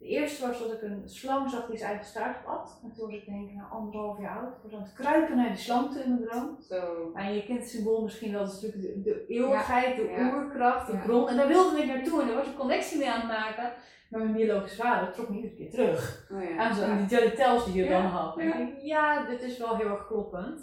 De 0.00 0.06
eerste 0.06 0.46
was 0.46 0.58
dat 0.58 0.72
ik 0.72 0.82
een 0.82 1.02
slang 1.04 1.50
zag 1.50 1.66
die 1.66 1.76
zijn 1.78 1.90
eigen 1.90 2.08
staart. 2.08 2.36
En 2.82 2.92
toen 2.92 3.06
was 3.06 3.14
ik 3.14 3.26
denk 3.26 3.48
ik 3.48 3.54
nou, 3.56 3.70
anderhalf 3.70 4.20
jaar 4.20 4.38
oud. 4.38 4.52
Ik 4.56 4.62
was 4.62 4.72
aan 4.72 4.82
het 4.82 4.92
kruipen 4.92 5.36
naar 5.36 5.48
die 5.48 5.56
slang 5.58 5.92
toe 5.92 6.02
in 6.02 6.08
mijn 6.14 6.28
droom. 6.28 6.56
zo. 6.68 7.10
En 7.14 7.34
je 7.34 7.44
kent 7.44 7.58
het 7.58 7.68
symbool 7.68 8.02
misschien 8.02 8.32
wel, 8.32 8.44
dat 8.44 8.52
is 8.54 8.60
natuurlijk 8.62 9.04
de, 9.04 9.10
de 9.10 9.26
eeuwigheid, 9.28 9.96
de 9.96 10.02
Ja. 10.02 10.34
oerkracht, 10.34 10.90
de 10.90 10.96
bron. 10.96 11.28
En 11.28 11.36
daar 11.36 11.48
wilde 11.48 11.78
ik 11.78 11.86
naartoe 11.86 12.20
en 12.20 12.26
daar 12.26 12.36
was 12.36 12.46
ik 12.46 12.56
connectie 12.56 12.98
mee 12.98 13.10
aan 13.10 13.20
het 13.20 13.28
maken. 13.28 13.72
Maar 14.10 14.20
mijn 14.20 14.32
biologische 14.32 14.82
vader 14.82 15.12
trok 15.12 15.28
me 15.28 15.36
iedere 15.36 15.54
keer 15.54 15.70
terug. 15.70 16.28
Oh 16.32 16.42
ja. 16.42 16.56
Aan 16.56 16.74
zo'n 16.74 17.06
die 17.06 17.32
Tels 17.32 17.64
die 17.64 17.82
je 17.82 17.88
dan 17.88 18.04
had. 18.04 18.38
En 18.38 18.46
ja. 18.46 18.52
ik 18.52 18.58
denk, 18.66 18.80
ja, 18.80 19.24
dit 19.24 19.42
is 19.42 19.58
wel 19.58 19.76
heel 19.76 19.88
erg 19.88 20.06
kloppend. 20.06 20.60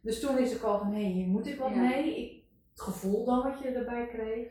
Dus 0.00 0.20
toen 0.20 0.34
wist 0.34 0.54
ik 0.54 0.62
al 0.62 0.78
van, 0.78 0.92
hé, 0.92 1.00
hier 1.02 1.26
moet 1.26 1.46
ik 1.46 1.58
wat 1.58 1.74
mee. 1.74 2.16
Ik, 2.16 2.42
het 2.72 2.80
gevoel 2.82 3.24
dan 3.24 3.42
wat 3.42 3.58
je 3.62 3.68
erbij 3.68 4.06
kreeg. 4.06 4.48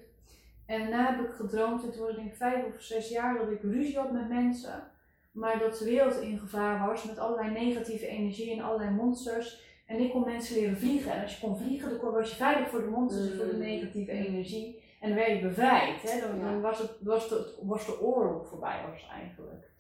En 0.66 0.80
daarna 0.80 1.16
heb 1.16 1.26
ik 1.26 1.34
gedroomd, 1.34 1.84
en 1.84 1.92
toen 1.92 2.02
was 2.02 2.10
ik 2.10 2.16
denk 2.16 2.28
ik 2.30 2.36
vijf 2.36 2.66
of 2.66 2.82
zes 2.82 3.10
jaar, 3.10 3.38
dat 3.38 3.52
ik 3.52 3.62
ruzie 3.62 3.98
had 3.98 4.12
met 4.12 4.30
mensen. 4.30 4.84
Maar 5.32 5.60
dat 5.60 5.78
de 5.78 5.86
wereld 5.86 6.22
in 6.22 6.40
gevaar 6.40 6.88
was 6.88 7.04
met 7.04 7.18
allerlei 7.20 7.52
negatieve 7.52 8.08
energie 8.08 8.52
en 8.54 8.62
allerlei 8.64 8.90
monsters. 8.92 9.62
En 9.86 10.00
ik 10.00 10.12
kon 10.12 10.24
mensen 10.26 10.56
leren 10.56 10.78
vliegen. 10.78 11.12
En 11.14 11.22
als 11.22 11.36
je 11.40 11.46
kon 11.48 11.58
vliegen, 11.58 11.90
dan 11.90 12.00
kon- 12.00 12.12
was 12.12 12.30
je 12.30 12.36
veilig 12.36 12.70
voor 12.70 12.82
de 12.82 12.88
monsters 12.90 13.32
en 13.32 13.38
voor 13.38 13.46
de 13.46 13.54
Mm. 13.54 13.60
negatieve 13.60 14.12
energie. 14.12 14.82
En 15.00 15.10
dan 15.10 15.18
werd 15.18 15.32
je 15.40 15.48
bevrijd. 15.48 16.02
Hè? 16.12 16.20
Dan, 16.28 16.38
Ja. 16.40 16.44
dan 16.52 16.62
was, 16.62 16.80
het, 16.80 16.92
was, 17.02 17.30
de, 17.30 17.60
was 17.62 17.86
de 17.86 18.02
oorlog 18.02 18.48
voorbij 18.48 18.80
was 18.92 19.08
eigenlijk. 19.14 19.72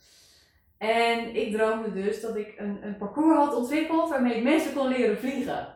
En 0.78 1.36
ik 1.36 1.54
droomde 1.56 1.94
dus 1.94 2.22
dat 2.22 2.36
ik 2.36 2.54
een, 2.58 2.86
een 2.86 2.98
parcours 2.98 3.36
had 3.38 3.56
ontwikkeld 3.56 4.10
waarmee 4.10 4.36
ik 4.38 4.44
mensen 4.44 4.74
kon 4.74 4.88
leren 4.88 5.18
vliegen. 5.18 5.76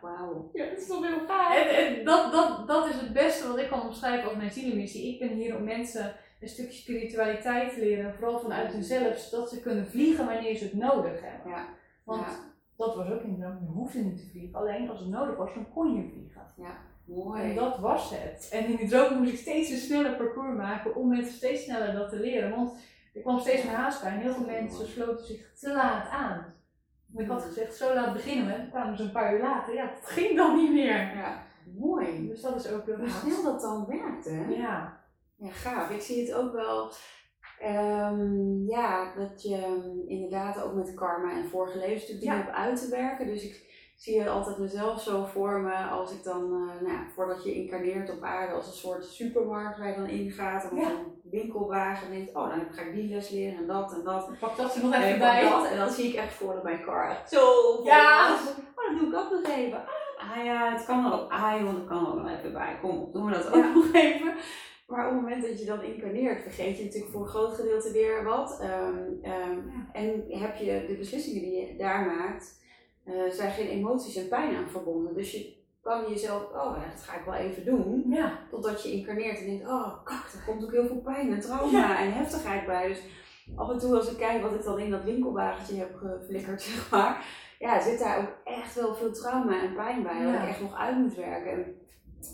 Wauw. 0.00 0.50
Ja, 0.52 0.68
dat 0.68 0.78
is 0.78 0.86
toch 0.86 1.06
heel 1.06 1.26
gaaf. 1.26 1.56
En, 1.56 1.76
en 1.76 2.04
dat, 2.04 2.32
dat, 2.32 2.66
dat 2.66 2.88
is 2.88 3.00
het 3.00 3.12
beste 3.12 3.48
wat 3.48 3.58
ik 3.58 3.68
kan 3.68 3.82
omschrijven 3.82 4.28
als 4.28 4.36
mijn 4.36 4.50
zielenmissie. 4.50 5.12
Ik 5.12 5.18
ben 5.18 5.28
hier 5.36 5.56
om 5.56 5.64
mensen 5.64 6.14
een 6.40 6.48
stukje 6.48 6.78
spiritualiteit 6.78 7.74
te 7.74 7.80
leren, 7.80 8.14
vooral 8.14 8.40
vanuit 8.40 8.72
hunzelf, 8.72 9.16
zodat 9.18 9.50
ze 9.50 9.60
kunnen 9.60 9.86
vliegen 9.86 10.26
wanneer 10.26 10.56
ze 10.56 10.64
het 10.64 10.74
nodig 10.74 11.20
hebben. 11.22 11.50
Ja. 11.50 11.66
Want 12.04 12.20
Ja. 12.26 12.36
dat 12.76 12.96
was 12.96 13.10
ook 13.10 13.22
in 13.22 13.34
de 13.34 13.40
droom, 13.40 13.58
je 13.60 13.66
hoefde 13.66 13.98
niet 13.98 14.18
te 14.18 14.28
vliegen. 14.30 14.54
Alleen 14.58 14.90
als 14.90 14.98
het 15.00 15.08
nodig 15.08 15.36
was, 15.36 15.54
dan 15.54 15.72
kon 15.72 15.94
je 15.96 16.08
vliegen. 16.12 16.42
Mooi. 17.04 17.42
En 17.42 17.54
dat 17.54 17.78
was 17.78 18.10
het. 18.14 18.48
En 18.52 18.66
in 18.66 18.76
die 18.76 18.88
droom 18.88 19.18
moest 19.18 19.32
ik 19.32 19.38
steeds 19.38 19.70
een 19.70 19.76
sneller 19.76 20.16
parcours 20.16 20.56
maken 20.56 20.94
om 20.94 21.08
mensen 21.08 21.34
steeds 21.34 21.64
sneller 21.64 21.92
dat 21.94 22.08
te 22.08 22.20
leren. 22.20 22.50
Want 22.50 22.72
er 23.14 23.20
kwam 23.20 23.38
steeds 23.38 23.64
meer 23.64 23.74
haast 23.74 24.02
bij 24.02 24.12
en 24.12 24.18
heel 24.18 24.32
veel 24.34 24.46
mensen 24.46 24.86
sloten 24.86 25.26
zich 25.26 25.52
te 25.60 25.72
laat 25.72 26.08
aan. 26.10 26.54
Ik 27.16 27.28
had 27.28 27.42
gezegd, 27.42 27.76
zo 27.76 27.94
laat 27.94 28.12
beginnen 28.12 28.46
we. 28.46 28.54
Toen 28.60 28.70
kwamen 28.70 28.96
ze 28.96 29.02
een 29.02 29.12
paar 29.12 29.34
uur 29.34 29.40
later. 29.42 29.74
Ja, 29.74 29.84
dat 30.00 30.10
ging 30.10 30.36
dan 30.36 30.56
niet 30.56 30.72
meer. 30.72 31.16
Ja, 31.16 31.42
mooi. 31.78 32.28
Dus 32.28 32.40
dat 32.40 32.64
is 32.64 32.70
ook 32.72 32.86
heel 32.86 32.96
Hoe 32.96 33.08
snel 33.08 33.42
dat 33.42 33.60
dan 33.60 33.86
werkt, 33.86 34.24
hè? 34.24 34.44
Ja. 34.48 35.00
Ja, 35.36 35.50
gaaf. 35.50 35.90
Ik 35.90 36.00
zie 36.00 36.20
het 36.26 36.34
ook 36.34 36.52
wel, 36.52 36.92
ehm, 37.60 38.66
ja, 38.66 39.14
dat 39.14 39.42
je 39.42 39.54
ehm, 39.56 40.08
inderdaad 40.08 40.62
ook 40.62 40.74
met 40.74 40.94
karma 40.94 41.32
en 41.32 41.48
vorige 41.48 41.78
levens 41.78 42.00
natuurlijk 42.00 42.20
dingen 42.20 42.36
Ja. 42.36 42.44
hebt 42.44 42.56
uit 42.56 42.80
te 42.80 42.90
werken. 42.90 43.26
Dus 43.26 43.44
ik 43.44 43.66
zie 43.96 44.14
je 44.14 44.28
altijd 44.28 44.58
mezelf 44.58 45.00
zo 45.02 45.24
voor 45.24 45.60
me 45.60 45.74
als 45.74 46.12
ik 46.12 46.22
dan, 46.24 46.42
uh, 46.42 46.88
nou 46.88 47.10
voordat 47.14 47.44
je 47.44 47.54
incarneert 47.54 48.10
op 48.10 48.22
aarde, 48.22 48.52
als 48.54 48.66
een 48.66 48.72
soort 48.72 49.04
supermarkt 49.04 49.78
waar 49.78 49.88
je 49.88 49.94
dan 49.94 50.06
ingaat. 50.08 50.70
En 50.70 50.76
ja. 50.76 50.90
een 50.90 51.17
winkelwagen 51.30 52.06
en 52.06 52.12
denkt, 52.12 52.34
oh 52.34 52.48
dan 52.48 52.66
ga 52.70 52.82
ik 52.82 52.94
die 52.94 53.14
les 53.14 53.30
leren 53.30 53.58
en 53.58 53.66
dat 53.66 53.92
en 53.92 54.04
dat. 54.04 54.30
Pak 54.40 54.56
dat 54.56 54.74
er 54.74 54.82
nog 54.84 54.94
even 54.94 55.18
bij. 55.18 55.48
Dat, 55.48 55.66
en 55.66 55.76
dan 55.76 55.90
zie 55.90 56.08
ik 56.08 56.14
echt 56.14 56.32
voor 56.32 56.54
dat 56.54 56.62
mijn 56.62 56.82
car 56.82 57.10
echt 57.10 57.30
zo 57.30 57.40
Ja! 57.84 58.38
Oh, 58.76 58.84
dan 58.86 58.98
doe 58.98 59.08
ik 59.08 59.14
ook 59.14 59.30
nog 59.30 59.56
even. 59.56 59.84
Ah 60.18 60.44
ja, 60.44 60.72
het 60.72 60.84
kan 60.84 61.10
wel. 61.10 61.30
Ah 61.30 61.60
joh, 61.60 61.72
dat 61.72 61.86
kan 61.86 62.06
er 62.06 62.22
nog 62.22 62.38
even 62.38 62.52
bij. 62.52 62.78
Kom 62.80 62.98
op, 62.98 63.12
doen 63.12 63.24
we 63.24 63.32
dat 63.32 63.52
ook 63.52 63.74
nog 63.74 63.92
even. 63.92 64.34
Maar 64.86 65.06
op 65.06 65.12
het 65.12 65.22
moment 65.22 65.42
dat 65.42 65.60
je 65.60 65.66
dan 65.66 65.82
incarneert, 65.82 66.42
vergeet 66.42 66.78
je 66.78 66.84
natuurlijk 66.84 67.12
voor 67.12 67.20
een 67.20 67.28
groot 67.28 67.54
gedeelte 67.54 67.92
weer 67.92 68.24
wat. 68.24 68.60
Um, 68.62 69.20
um, 69.24 69.88
En 69.92 70.24
heb 70.28 70.56
je 70.56 70.84
de 70.86 70.96
beslissingen 70.98 71.42
die 71.42 71.60
je 71.60 71.76
daar 71.76 72.06
maakt, 72.06 72.62
uh, 73.04 73.30
zijn 73.30 73.50
geen 73.50 73.68
emoties 73.68 74.16
en 74.16 74.28
pijn 74.28 74.56
aan 74.56 74.70
verbonden. 74.70 75.14
Dus 75.14 75.32
je 75.32 75.57
kan 75.88 76.08
jezelf, 76.08 76.42
oh 76.42 76.76
ja, 76.76 76.90
dat 76.94 77.02
ga 77.02 77.16
ik 77.18 77.24
wel 77.24 77.34
even 77.34 77.64
doen. 77.64 78.04
Ja. 78.08 78.38
Totdat 78.50 78.82
je 78.82 78.92
incarneert 78.92 79.38
en 79.38 79.46
denkt, 79.46 79.66
oh 79.66 80.04
kak, 80.04 80.24
er 80.32 80.42
komt 80.46 80.64
ook 80.64 80.72
heel 80.72 80.86
veel 80.86 81.00
pijn 81.00 81.32
en 81.32 81.40
trauma 81.40 81.98
en 82.00 82.12
heftigheid 82.12 82.66
bij. 82.66 82.88
Dus 82.88 83.00
af 83.56 83.70
en 83.70 83.78
toe 83.78 83.96
als 83.96 84.10
ik 84.10 84.16
kijk 84.16 84.42
wat 84.42 84.54
ik 84.54 84.64
dan 84.64 84.78
in 84.78 84.90
dat 84.90 85.04
winkelwagentje 85.04 85.76
heb 85.76 85.96
geflikkerd, 85.96 86.62
zeg 86.70 86.90
maar. 86.90 87.24
Ja, 87.58 87.80
zit 87.80 87.98
daar 87.98 88.18
ook 88.18 88.34
echt 88.44 88.74
wel 88.74 88.94
veel 88.94 89.12
trauma 89.12 89.62
en 89.62 89.74
pijn 89.74 90.02
bij. 90.02 90.24
Wat 90.24 90.34
ik 90.34 90.48
echt 90.48 90.60
nog 90.60 90.78
uit 90.78 90.96
moet 90.96 91.14
werken. 91.14 91.52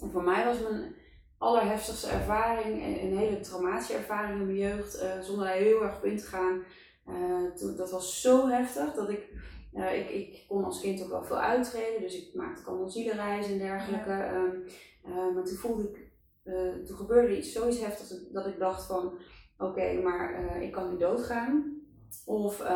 En 0.01 0.11
voor 0.11 0.23
mij 0.23 0.45
was 0.45 0.61
mijn 0.61 0.95
allerheftigste 1.39 2.09
ervaring 2.09 2.83
en 2.83 3.05
een 3.05 3.17
hele 3.17 3.41
traumatische 3.41 3.95
ervaring 3.95 4.41
in 4.41 4.47
mijn 4.47 4.59
jeugd, 4.59 5.03
uh, 5.03 5.21
zonder 5.21 5.47
daar 5.47 5.55
heel 5.55 5.83
erg 5.83 5.97
op 5.97 6.05
in 6.05 6.17
te 6.17 6.27
gaan. 6.27 6.63
Uh, 7.09 7.77
dat 7.77 7.91
was 7.91 8.21
zo 8.21 8.49
heftig 8.49 8.95
dat 8.95 9.09
ik, 9.09 9.29
uh, 9.75 9.99
ik, 9.99 10.11
ik 10.11 10.45
kon 10.49 10.65
als 10.65 10.81
kind 10.81 11.03
ook 11.03 11.11
wel 11.11 11.25
veel 11.25 11.41
uittreden, 11.41 12.01
dus 12.01 12.27
ik 12.27 12.35
maakte 12.35 12.71
allemaal 12.71 12.89
zielenreizen 12.89 13.53
en 13.53 13.59
dergelijke. 13.59 14.11
Ja. 14.11 14.35
Um, 15.07 15.35
maar 15.35 15.45
toen 15.45 15.57
voelde 15.57 15.83
ik, 15.83 16.13
toen 16.87 16.97
gebeurde 16.97 17.37
iets 17.37 17.53
zoiets 17.53 17.81
heftigs 17.81 18.33
dat 18.33 18.47
ik 18.47 18.59
dacht 18.59 18.87
van, 18.87 19.07
oké, 19.59 19.65
okay, 19.65 20.03
maar 20.03 20.63
ik 20.63 20.73
kan 20.73 20.91
nu 20.91 20.99
doodgaan. 20.99 21.83
Of, 22.27 22.67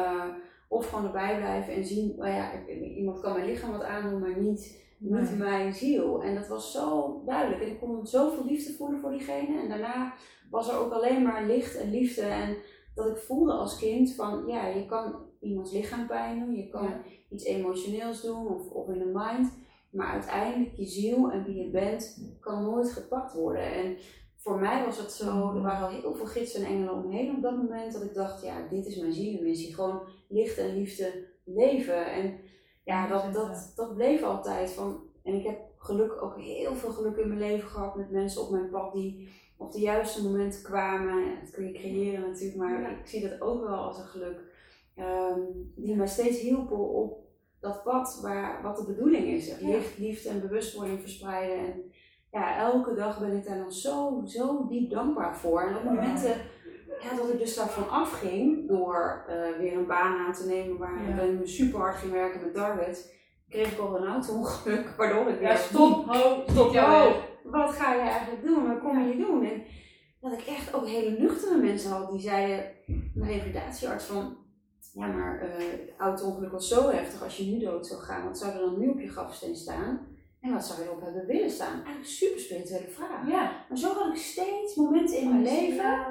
of 0.68 0.88
gewoon 0.88 1.04
erbij 1.04 1.36
blijven 1.36 1.74
en 1.74 1.84
zien, 1.84 2.10
oh 2.10 2.26
ja, 2.26 2.66
iemand 2.96 3.20
kan 3.20 3.32
mijn 3.32 3.46
lichaam 3.46 3.72
wat 3.72 3.82
aandoen, 3.82 4.20
maar 4.20 4.38
niet 4.38 4.86
niet 4.98 5.38
mijn 5.38 5.74
ziel. 5.74 6.22
En 6.22 6.34
dat 6.34 6.48
was 6.48 6.72
zo 6.72 7.22
duidelijk. 7.26 7.62
En 7.62 7.68
ik 7.68 7.80
kon 7.80 8.06
zoveel 8.06 8.44
liefde 8.44 8.72
voelen 8.72 9.00
voor 9.00 9.10
diegene. 9.10 9.60
En 9.60 9.68
daarna 9.68 10.14
was 10.50 10.68
er 10.68 10.78
ook 10.78 10.92
alleen 10.92 11.22
maar 11.22 11.46
licht 11.46 11.76
en 11.76 11.90
liefde. 11.90 12.22
En 12.22 12.56
dat 12.94 13.06
ik 13.06 13.16
voelde 13.16 13.52
als 13.52 13.78
kind 13.78 14.14
van, 14.14 14.46
ja, 14.46 14.66
je 14.66 14.86
kan 14.86 15.26
iemands 15.40 15.72
lichaam 15.72 16.06
pijn 16.06 16.38
doen. 16.38 16.56
Je 16.56 16.68
kan 16.68 16.92
iets 17.30 17.44
emotioneels 17.44 18.22
doen 18.22 18.46
of, 18.46 18.70
of 18.70 18.88
in 18.88 18.98
de 18.98 19.10
mind. 19.14 19.52
Maar 19.90 20.12
uiteindelijk 20.12 20.76
je 20.76 20.86
ziel 20.86 21.30
en 21.30 21.44
wie 21.44 21.56
je 21.56 21.70
bent 21.70 22.18
kan 22.40 22.62
nooit 22.62 22.92
gepakt 22.92 23.32
worden. 23.32 23.72
En 23.72 23.96
voor 24.36 24.58
mij 24.58 24.84
was 24.84 24.98
het 24.98 25.12
zo, 25.12 25.54
er 25.54 25.62
waren 25.62 25.86
al 25.86 26.00
heel 26.00 26.14
veel 26.14 26.26
gidsen 26.26 26.64
en 26.64 26.66
engelen 26.66 27.04
omheen 27.04 27.36
op 27.36 27.42
dat 27.42 27.56
moment. 27.56 27.92
Dat 27.92 28.02
ik 28.02 28.14
dacht, 28.14 28.42
ja, 28.42 28.68
dit 28.70 28.86
is 28.86 28.96
mijn 28.96 29.12
zielenmissie. 29.12 29.74
Gewoon 29.74 30.00
licht 30.28 30.58
en 30.58 30.76
liefde 30.76 31.26
leven. 31.44 32.12
En 32.12 32.38
ja, 32.84 33.08
dat, 33.08 33.34
dat, 33.34 33.72
dat 33.76 33.94
bleef 33.94 34.22
altijd. 34.22 34.70
Van, 34.70 35.00
en 35.22 35.34
ik 35.34 35.44
heb 35.44 35.58
geluk, 35.78 36.22
ook 36.22 36.40
heel 36.40 36.74
veel 36.74 36.90
geluk 36.90 37.16
in 37.16 37.28
mijn 37.28 37.40
leven 37.40 37.68
gehad 37.68 37.96
met 37.96 38.10
mensen 38.10 38.42
op 38.42 38.50
mijn 38.50 38.70
pad 38.70 38.92
die 38.92 39.28
op 39.56 39.72
de 39.72 39.80
juiste 39.80 40.22
momenten 40.22 40.62
kwamen. 40.62 41.40
Dat 41.40 41.50
kun 41.50 41.66
je 41.66 41.78
creëren 41.78 42.20
natuurlijk, 42.20 42.56
maar 42.56 42.98
ik 43.00 43.06
zie 43.06 43.28
dat 43.28 43.40
ook 43.40 43.62
wel 43.62 43.76
als 43.76 43.98
een 43.98 44.04
geluk. 44.04 44.47
Um, 45.00 45.72
die 45.76 45.96
mij 45.96 46.06
steeds 46.06 46.40
hielpen 46.40 46.78
op 46.78 47.18
dat 47.60 47.82
pad 47.82 48.18
waar, 48.22 48.62
wat 48.62 48.76
de 48.76 48.84
bedoeling 48.86 49.26
is. 49.26 49.60
Licht, 49.60 49.98
liefde 49.98 50.28
en 50.28 50.40
bewustwording 50.40 51.00
verspreiden. 51.00 51.58
En 51.58 51.92
ja, 52.30 52.58
elke 52.58 52.94
dag 52.94 53.20
ben 53.20 53.36
ik 53.36 53.44
daar 53.44 53.58
nog 53.58 53.72
zo, 53.72 54.22
zo 54.24 54.66
diep 54.68 54.90
dankbaar 54.90 55.36
voor. 55.36 55.60
En 55.60 55.76
op 55.76 55.84
momenten 55.84 56.36
ja, 57.00 57.16
dat 57.16 57.32
ik 57.32 57.38
dus 57.38 57.54
daarvan 57.54 57.88
afging 57.88 58.68
door 58.68 59.24
uh, 59.28 59.58
weer 59.58 59.76
een 59.76 59.86
baan 59.86 60.26
aan 60.26 60.32
te 60.32 60.46
nemen 60.46 60.78
waar 60.78 61.08
ja. 61.08 61.22
ik 61.22 61.46
super 61.46 61.78
hard 61.78 61.96
ging 61.96 62.12
werken 62.12 62.40
met 62.40 62.54
target, 62.54 63.14
kreeg 63.48 63.72
ik 63.72 63.78
al 63.78 63.96
een 63.96 64.06
auto-ongeluk, 64.06 64.88
waardoor 64.96 65.28
ik 65.28 65.40
ja, 65.40 65.56
stop, 65.56 66.06
ho, 66.06 66.42
stop, 66.46 66.76
ho, 66.76 67.12
wat 67.42 67.70
ga 67.70 67.94
je 67.94 68.00
eigenlijk 68.00 68.44
doen, 68.44 68.68
wat 68.68 68.80
kom 68.80 69.08
je 69.08 69.16
doen? 69.16 69.44
En 69.44 69.62
dat 70.20 70.32
ik 70.32 70.46
echt 70.46 70.74
ook 70.74 70.86
hele 70.86 71.18
nuchtere 71.18 71.56
mensen 71.56 71.90
had 71.90 72.10
die 72.10 72.20
zeiden, 72.20 72.64
mijn 73.14 73.30
revalidatiearts 73.30 74.04
van, 74.04 74.36
ja 74.98 75.06
maar 75.06 75.42
uh, 75.42 75.98
auto-ongeluk 75.98 76.52
was 76.52 76.68
zo 76.68 76.90
heftig, 76.90 77.22
als 77.22 77.36
je 77.36 77.44
nu 77.44 77.58
dood 77.58 77.86
zou 77.86 78.00
gaan, 78.00 78.24
wat 78.24 78.38
zou 78.38 78.52
er 78.52 78.58
dan 78.58 78.78
nu 78.78 78.88
op 78.88 79.00
je 79.00 79.08
grafsteen 79.08 79.56
staan? 79.56 80.06
En 80.40 80.52
wat 80.52 80.64
zou 80.64 80.80
je 80.80 80.86
erop 80.86 81.00
hebben 81.00 81.26
willen 81.26 81.50
staan? 81.50 81.72
Eigenlijk 81.72 81.98
een 81.98 82.04
super 82.04 82.40
spirituele 82.40 82.88
vraag. 82.88 83.28
Ja. 83.28 83.64
Maar 83.68 83.78
zo 83.78 83.92
had 83.92 84.14
ik 84.14 84.20
steeds 84.20 84.74
momenten 84.74 85.18
in 85.18 85.28
mijn 85.28 85.42
leven 85.42 86.06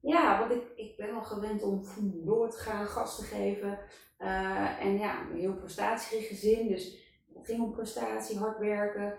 ja, 0.00 0.38
want 0.38 0.50
ik, 0.50 0.62
ik 0.76 0.96
ben 0.96 1.10
wel 1.10 1.22
gewend 1.22 1.62
om 1.62 1.82
door 2.24 2.50
te 2.50 2.56
gaan, 2.56 2.86
gas 2.86 3.16
te 3.16 3.22
geven. 3.22 3.78
Uh, 4.18 4.84
en 4.84 4.98
ja, 4.98 5.20
een 5.20 5.38
heel 5.38 5.54
prestatiegericht 5.54 6.28
gezin, 6.28 6.68
dus 6.68 6.96
het 7.34 7.46
ging 7.46 7.62
om 7.62 7.72
prestatie, 7.72 8.38
hard 8.38 8.58
werken. 8.58 9.14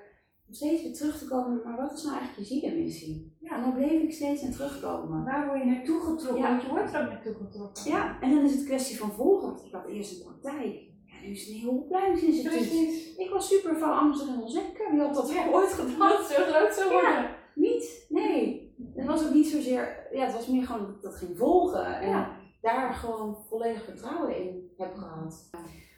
Om 0.50 0.56
steeds 0.56 0.82
weer 0.84 0.94
terug 0.94 1.18
te 1.18 1.28
komen, 1.28 1.62
maar 1.64 1.78
wat 1.78 1.98
is 1.98 2.04
nou 2.04 2.18
eigenlijk 2.18 2.50
je 2.50 2.56
zielenmissie? 2.56 3.38
Ja, 3.40 3.56
en 3.56 3.62
dan 3.62 3.74
bleef 3.74 4.02
ik 4.02 4.14
steeds 4.14 4.42
in 4.42 4.52
terugkomen. 4.52 5.24
Waar 5.24 5.48
word 5.48 5.60
je 5.60 5.66
naartoe 5.66 6.00
getrokken? 6.00 6.42
Ja. 6.42 6.50
Want 6.50 6.62
je 6.62 6.70
wordt 6.70 6.94
er 6.94 7.02
ook 7.02 7.10
naartoe 7.10 7.36
getrokken. 7.36 7.92
Ja, 7.92 8.22
en 8.22 8.36
dan 8.36 8.44
is 8.44 8.56
het 8.56 8.66
kwestie 8.66 8.98
van 8.98 9.12
volgen. 9.12 9.66
Ik 9.66 9.72
had 9.72 9.88
eerst 9.88 10.12
een 10.12 10.24
praktijk. 10.24 10.76
Ja, 11.06 11.22
nu 11.22 11.32
is 11.32 11.46
het 11.46 11.50
een 11.50 11.62
heel 11.62 11.78
opleidingsinstituut. 11.78 13.18
Ik 13.18 13.30
was 13.30 13.48
super 13.48 13.78
van 13.78 14.22
en 14.28 14.42
onzeker. 14.42 14.92
Wie 14.92 15.00
had 15.00 15.16
dat 15.16 15.32
ja. 15.32 15.50
ooit 15.52 15.74
gedacht? 15.74 16.28
Zo 16.30 16.44
groot 16.44 16.74
zou 16.74 16.92
worden. 16.92 17.12
Ja, 17.12 17.36
niet. 17.56 18.06
Nee. 18.10 18.74
Het 18.96 19.06
was 19.06 19.26
ook 19.26 19.34
niet 19.34 19.48
zozeer, 19.48 20.08
ja, 20.12 20.26
het 20.26 20.34
was 20.34 20.48
meer 20.48 20.66
gewoon 20.66 20.96
dat 21.02 21.16
ging 21.16 21.38
volgen 21.38 22.00
en 22.00 22.28
daar 22.62 22.94
gewoon 22.94 23.38
volledig 23.50 23.84
vertrouwen 23.84 24.38
in 24.38 24.72
heb 24.78 24.94
gehad. 24.94 25.50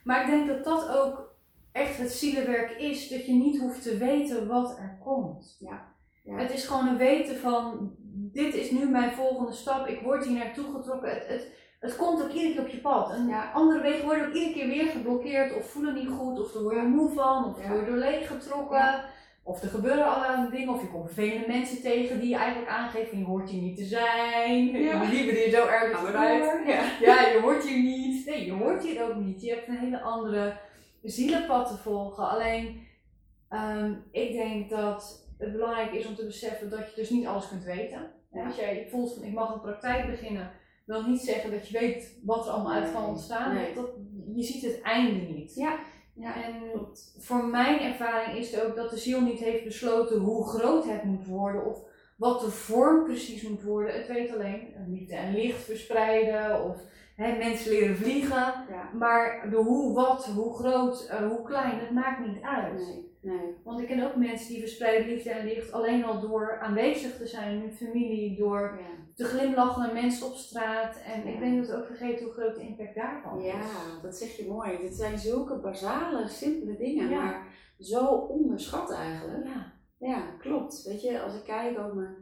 Maar 0.04 0.22
ik 0.22 0.28
denk 0.28 0.48
dat 0.48 0.64
dat 0.64 0.98
ook 0.98 1.31
echt 1.72 1.98
het 1.98 2.12
zielenwerk 2.12 2.72
is, 2.72 3.10
dat 3.10 3.26
je 3.26 3.34
niet 3.34 3.60
hoeft 3.60 3.84
te 3.84 3.98
weten 3.98 4.48
wat 4.48 4.78
er 4.78 4.98
komt. 5.04 5.58
Ja. 5.60 5.94
ja. 6.24 6.38
Het 6.38 6.54
is 6.54 6.66
gewoon 6.66 6.88
een 6.88 6.98
weten 6.98 7.38
van, 7.38 7.92
dit 8.14 8.54
is 8.54 8.72
nu 8.72 8.90
mijn 8.90 9.12
volgende 9.12 9.52
stap, 9.52 9.88
ik 9.88 10.02
word 10.02 10.26
hier 10.26 10.38
naartoe 10.38 10.66
getrokken. 10.76 11.10
Het, 11.10 11.28
het, 11.28 11.52
het 11.80 11.96
komt 11.96 12.24
ook 12.24 12.32
iedere 12.32 12.54
keer 12.54 12.62
op 12.62 12.68
je 12.68 12.82
pad. 12.82 13.12
En 13.12 13.28
ja. 13.28 13.52
andere 13.52 13.82
wegen 13.82 14.06
worden 14.06 14.28
ook 14.28 14.34
iedere 14.34 14.54
keer 14.54 14.68
weer 14.68 14.86
geblokkeerd 14.86 15.56
of 15.56 15.70
voelen 15.70 15.94
niet 15.94 16.10
goed, 16.10 16.40
of 16.40 16.56
er 16.56 16.64
word 16.64 16.76
je 16.76 16.82
moe 16.82 17.10
van, 17.10 17.46
of 17.46 17.64
er 17.64 17.70
word 17.70 17.86
je 17.86 17.92
doorheen 17.92 18.24
getrokken. 18.24 19.04
Of 19.44 19.62
er 19.62 19.70
gebeuren 19.70 20.06
allerlei 20.06 20.50
dingen, 20.52 20.74
of 20.74 20.82
je 20.82 20.88
komt 20.88 21.12
vervelende 21.12 21.48
mensen 21.48 21.82
tegen 21.82 22.20
die 22.20 22.30
je 22.30 22.36
eigenlijk 22.36 22.72
aangeven 22.72 23.18
je 23.18 23.24
hoort 23.24 23.50
hier 23.50 23.62
niet 23.62 23.78
te 23.78 23.84
zijn. 23.84 24.66
Ja. 24.66 25.02
Je 25.02 25.10
lieve 25.10 25.34
die 25.34 25.50
zo 25.50 25.68
ergens 25.68 26.00
vooruit. 26.00 26.44
Ja. 26.68 26.82
ja, 27.00 27.28
je 27.28 27.40
hoort 27.42 27.64
hier 27.64 27.84
niet. 27.84 28.26
Nee, 28.26 28.46
je 28.46 28.52
hoort 28.52 28.84
hier 28.84 29.04
ook 29.04 29.16
niet. 29.16 29.42
Je 29.42 29.50
hebt 29.50 29.68
een 29.68 29.78
hele 29.78 30.02
andere 30.02 30.54
zielenpad 31.02 31.68
te 31.68 31.78
volgen. 31.78 32.30
Alleen, 32.30 32.88
um, 33.50 34.04
ik 34.12 34.32
denk 34.32 34.70
dat 34.70 35.28
het 35.38 35.52
belangrijk 35.52 35.92
is 35.92 36.08
om 36.08 36.16
te 36.16 36.26
beseffen 36.26 36.70
dat 36.70 36.90
je 36.90 36.96
dus 36.96 37.10
niet 37.10 37.26
alles 37.26 37.48
kunt 37.48 37.64
weten. 37.64 38.12
Ja. 38.32 38.46
Als 38.46 38.56
jij 38.56 38.88
voelt 38.90 39.14
van 39.14 39.24
ik 39.24 39.34
mag 39.34 39.54
een 39.54 39.62
praktijk 39.62 40.10
beginnen, 40.10 40.52
wil 40.86 41.08
niet 41.08 41.22
zeggen 41.22 41.52
dat 41.52 41.68
je 41.68 41.80
weet 41.80 42.20
wat 42.24 42.46
er 42.46 42.52
allemaal 42.52 42.74
uit 42.74 42.92
kan 42.92 43.06
ontstaan. 43.06 43.54
Nee. 43.54 43.74
Dat, 43.74 43.90
je 44.36 44.44
ziet 44.44 44.64
het 44.64 44.82
einde 44.82 45.34
niet. 45.34 45.56
Ja. 45.56 45.80
Ja, 46.14 46.44
en 46.44 46.54
voor 47.18 47.46
mijn 47.46 47.80
ervaring 47.80 48.38
is 48.38 48.52
het 48.52 48.64
ook 48.64 48.76
dat 48.76 48.90
de 48.90 48.98
ziel 48.98 49.22
niet 49.22 49.40
heeft 49.40 49.64
besloten 49.64 50.20
hoe 50.20 50.48
groot 50.48 50.86
het 50.86 51.04
moet 51.04 51.26
worden 51.26 51.66
of 51.66 51.80
wat 52.18 52.42
de 52.42 52.52
vorm 52.52 53.04
precies 53.04 53.44
moet 53.44 53.64
worden. 53.64 53.94
Het 53.94 54.08
weet 54.08 54.34
alleen 54.34 54.74
liefde 54.88 55.16
en 55.16 55.34
licht 55.34 55.64
verspreiden 55.64 56.64
of 56.64 56.78
mensen 57.38 57.72
leren 57.72 57.96
vliegen. 57.96 58.54
Maar 58.98 59.48
de 59.50 59.56
hoe, 59.56 59.94
wat, 59.94 60.26
hoe 60.26 60.54
groot, 60.54 61.10
uh, 61.12 61.28
hoe 61.28 61.42
klein, 61.44 61.80
het 61.80 61.92
maakt 61.92 62.28
niet 62.28 62.42
uit. 62.42 62.74
Nee, 62.74 63.12
nee. 63.22 63.56
Want 63.64 63.80
ik 63.80 63.88
ken 63.88 64.04
ook 64.04 64.16
mensen 64.16 64.48
die 64.48 64.60
verspreiden 64.60 65.08
liefde 65.08 65.30
en 65.30 65.46
licht 65.46 65.72
alleen 65.72 66.04
al 66.04 66.22
door 66.22 66.60
aanwezig 66.60 67.18
te 67.18 67.28
zijn 67.28 67.56
in 67.56 67.60
hun 67.60 67.74
familie, 67.74 68.38
door 68.38 68.80
te 69.16 69.24
glimlachen 69.24 69.82
naar 69.82 69.94
mensen 69.94 70.28
op 70.28 70.34
straat. 70.34 71.02
En 71.06 71.28
ik 71.28 71.40
denk 71.40 71.58
dat 71.58 71.68
we 71.68 71.76
ook 71.76 71.86
vergeten 71.86 72.26
hoe 72.26 72.34
groot 72.34 72.56
de 72.56 72.62
impact 72.62 72.96
daarvan 72.96 73.40
is. 73.40 73.46
Ja, 73.46 73.62
dat 74.02 74.18
zeg 74.18 74.38
je 74.38 74.48
mooi. 74.48 74.78
Dit 74.78 74.94
zijn 74.94 75.20
zulke 75.20 75.60
basale, 75.60 76.28
simpele 76.28 76.78
dingen, 76.78 77.10
maar 77.10 77.48
zo 77.80 78.06
onderschat 78.06 78.92
eigenlijk. 78.92 79.46
Ja. 79.46 79.74
ja, 79.98 80.36
klopt. 80.40 80.84
Weet 80.84 81.02
je, 81.02 81.22
als 81.22 81.36
ik 81.36 81.44
kijk 81.44 81.94
mijn, 81.94 82.21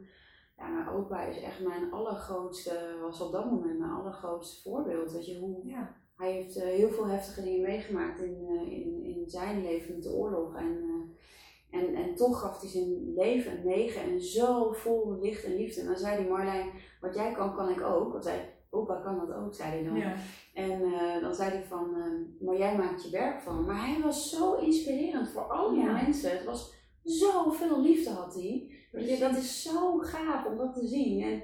ja, 0.60 0.68
mijn 0.68 0.88
opa 0.88 1.22
is 1.22 1.40
echt 1.40 1.60
mijn 1.60 1.92
allergrootste, 1.92 2.96
was 3.00 3.20
op 3.20 3.32
dat 3.32 3.50
moment 3.50 3.78
mijn 3.78 3.90
allergrootste 3.90 4.62
voorbeeld. 4.62 5.12
Weet 5.12 5.26
je, 5.26 5.38
hoe, 5.38 5.66
ja. 5.66 5.96
hij 6.16 6.32
heeft 6.32 6.56
uh, 6.56 6.62
heel 6.62 6.90
veel 6.90 7.06
heftige 7.06 7.42
dingen 7.42 7.62
meegemaakt 7.62 8.20
in, 8.20 8.46
uh, 8.48 8.72
in, 8.72 9.04
in 9.04 9.30
zijn 9.30 9.62
leven 9.62 9.94
met 9.94 10.02
de 10.02 10.12
oorlog. 10.12 10.56
En, 10.56 10.76
uh, 10.82 11.80
en, 11.80 11.94
en 11.94 12.14
toch 12.14 12.40
gaf 12.40 12.60
hij 12.60 12.70
zijn 12.70 13.14
leven 13.14 13.52
een 13.52 13.66
negen 13.66 14.02
en 14.02 14.22
zo 14.22 14.72
vol 14.72 15.18
licht 15.20 15.44
en 15.44 15.56
liefde. 15.56 15.80
En 15.80 15.86
dan 15.86 15.96
zei 15.96 16.16
hij, 16.16 16.28
Marlijn, 16.28 16.70
wat 17.00 17.14
jij 17.14 17.32
kan, 17.32 17.54
kan 17.54 17.68
ik 17.68 17.80
ook. 17.80 18.12
Want 18.12 18.24
hij, 18.24 18.54
opa 18.70 18.94
kan 18.94 19.18
dat 19.18 19.36
ook, 19.36 19.54
zei 19.54 19.70
hij 19.70 19.84
dan. 19.84 19.96
Ja. 19.96 20.14
En 20.54 20.82
eh, 20.82 21.20
dan 21.20 21.34
zei 21.34 21.50
hij 21.50 21.64
van, 21.64 21.94
ehm, 21.94 22.44
maar 22.44 22.58
jij 22.58 22.76
maakt 22.76 23.04
je 23.04 23.10
werk 23.10 23.40
van. 23.40 23.64
Maar 23.64 23.86
hij 23.86 24.00
was 24.02 24.30
zo 24.30 24.54
inspirerend 24.54 25.28
voor 25.28 25.42
allemaal 25.42 25.84
Ja. 25.84 26.02
mensen. 26.02 26.30
Het 26.30 26.44
was 26.44 26.74
zoveel 27.02 27.80
liefde 27.80 28.10
had 28.10 28.34
hij. 28.34 28.78
Weet 28.90 29.08
je, 29.08 29.18
dat 29.18 29.36
is 29.36 29.62
zo 29.62 29.98
gaaf 29.98 30.46
om 30.46 30.56
dat 30.56 30.74
te 30.74 30.86
zien. 30.86 31.22
En, 31.22 31.42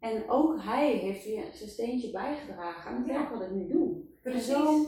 en 0.00 0.30
ook 0.30 0.62
hij 0.62 0.92
heeft 0.92 1.24
weer 1.24 1.44
zijn 1.52 1.70
steentje 1.70 2.10
bijgedragen 2.10 2.90
aan 2.90 2.96
het 2.96 3.06
werk 3.06 3.30
wat 3.30 3.42
ik 3.42 3.50
nu 3.50 3.68
doe. 3.68 3.96
Precies. 4.22 4.46
Zo, 4.46 4.86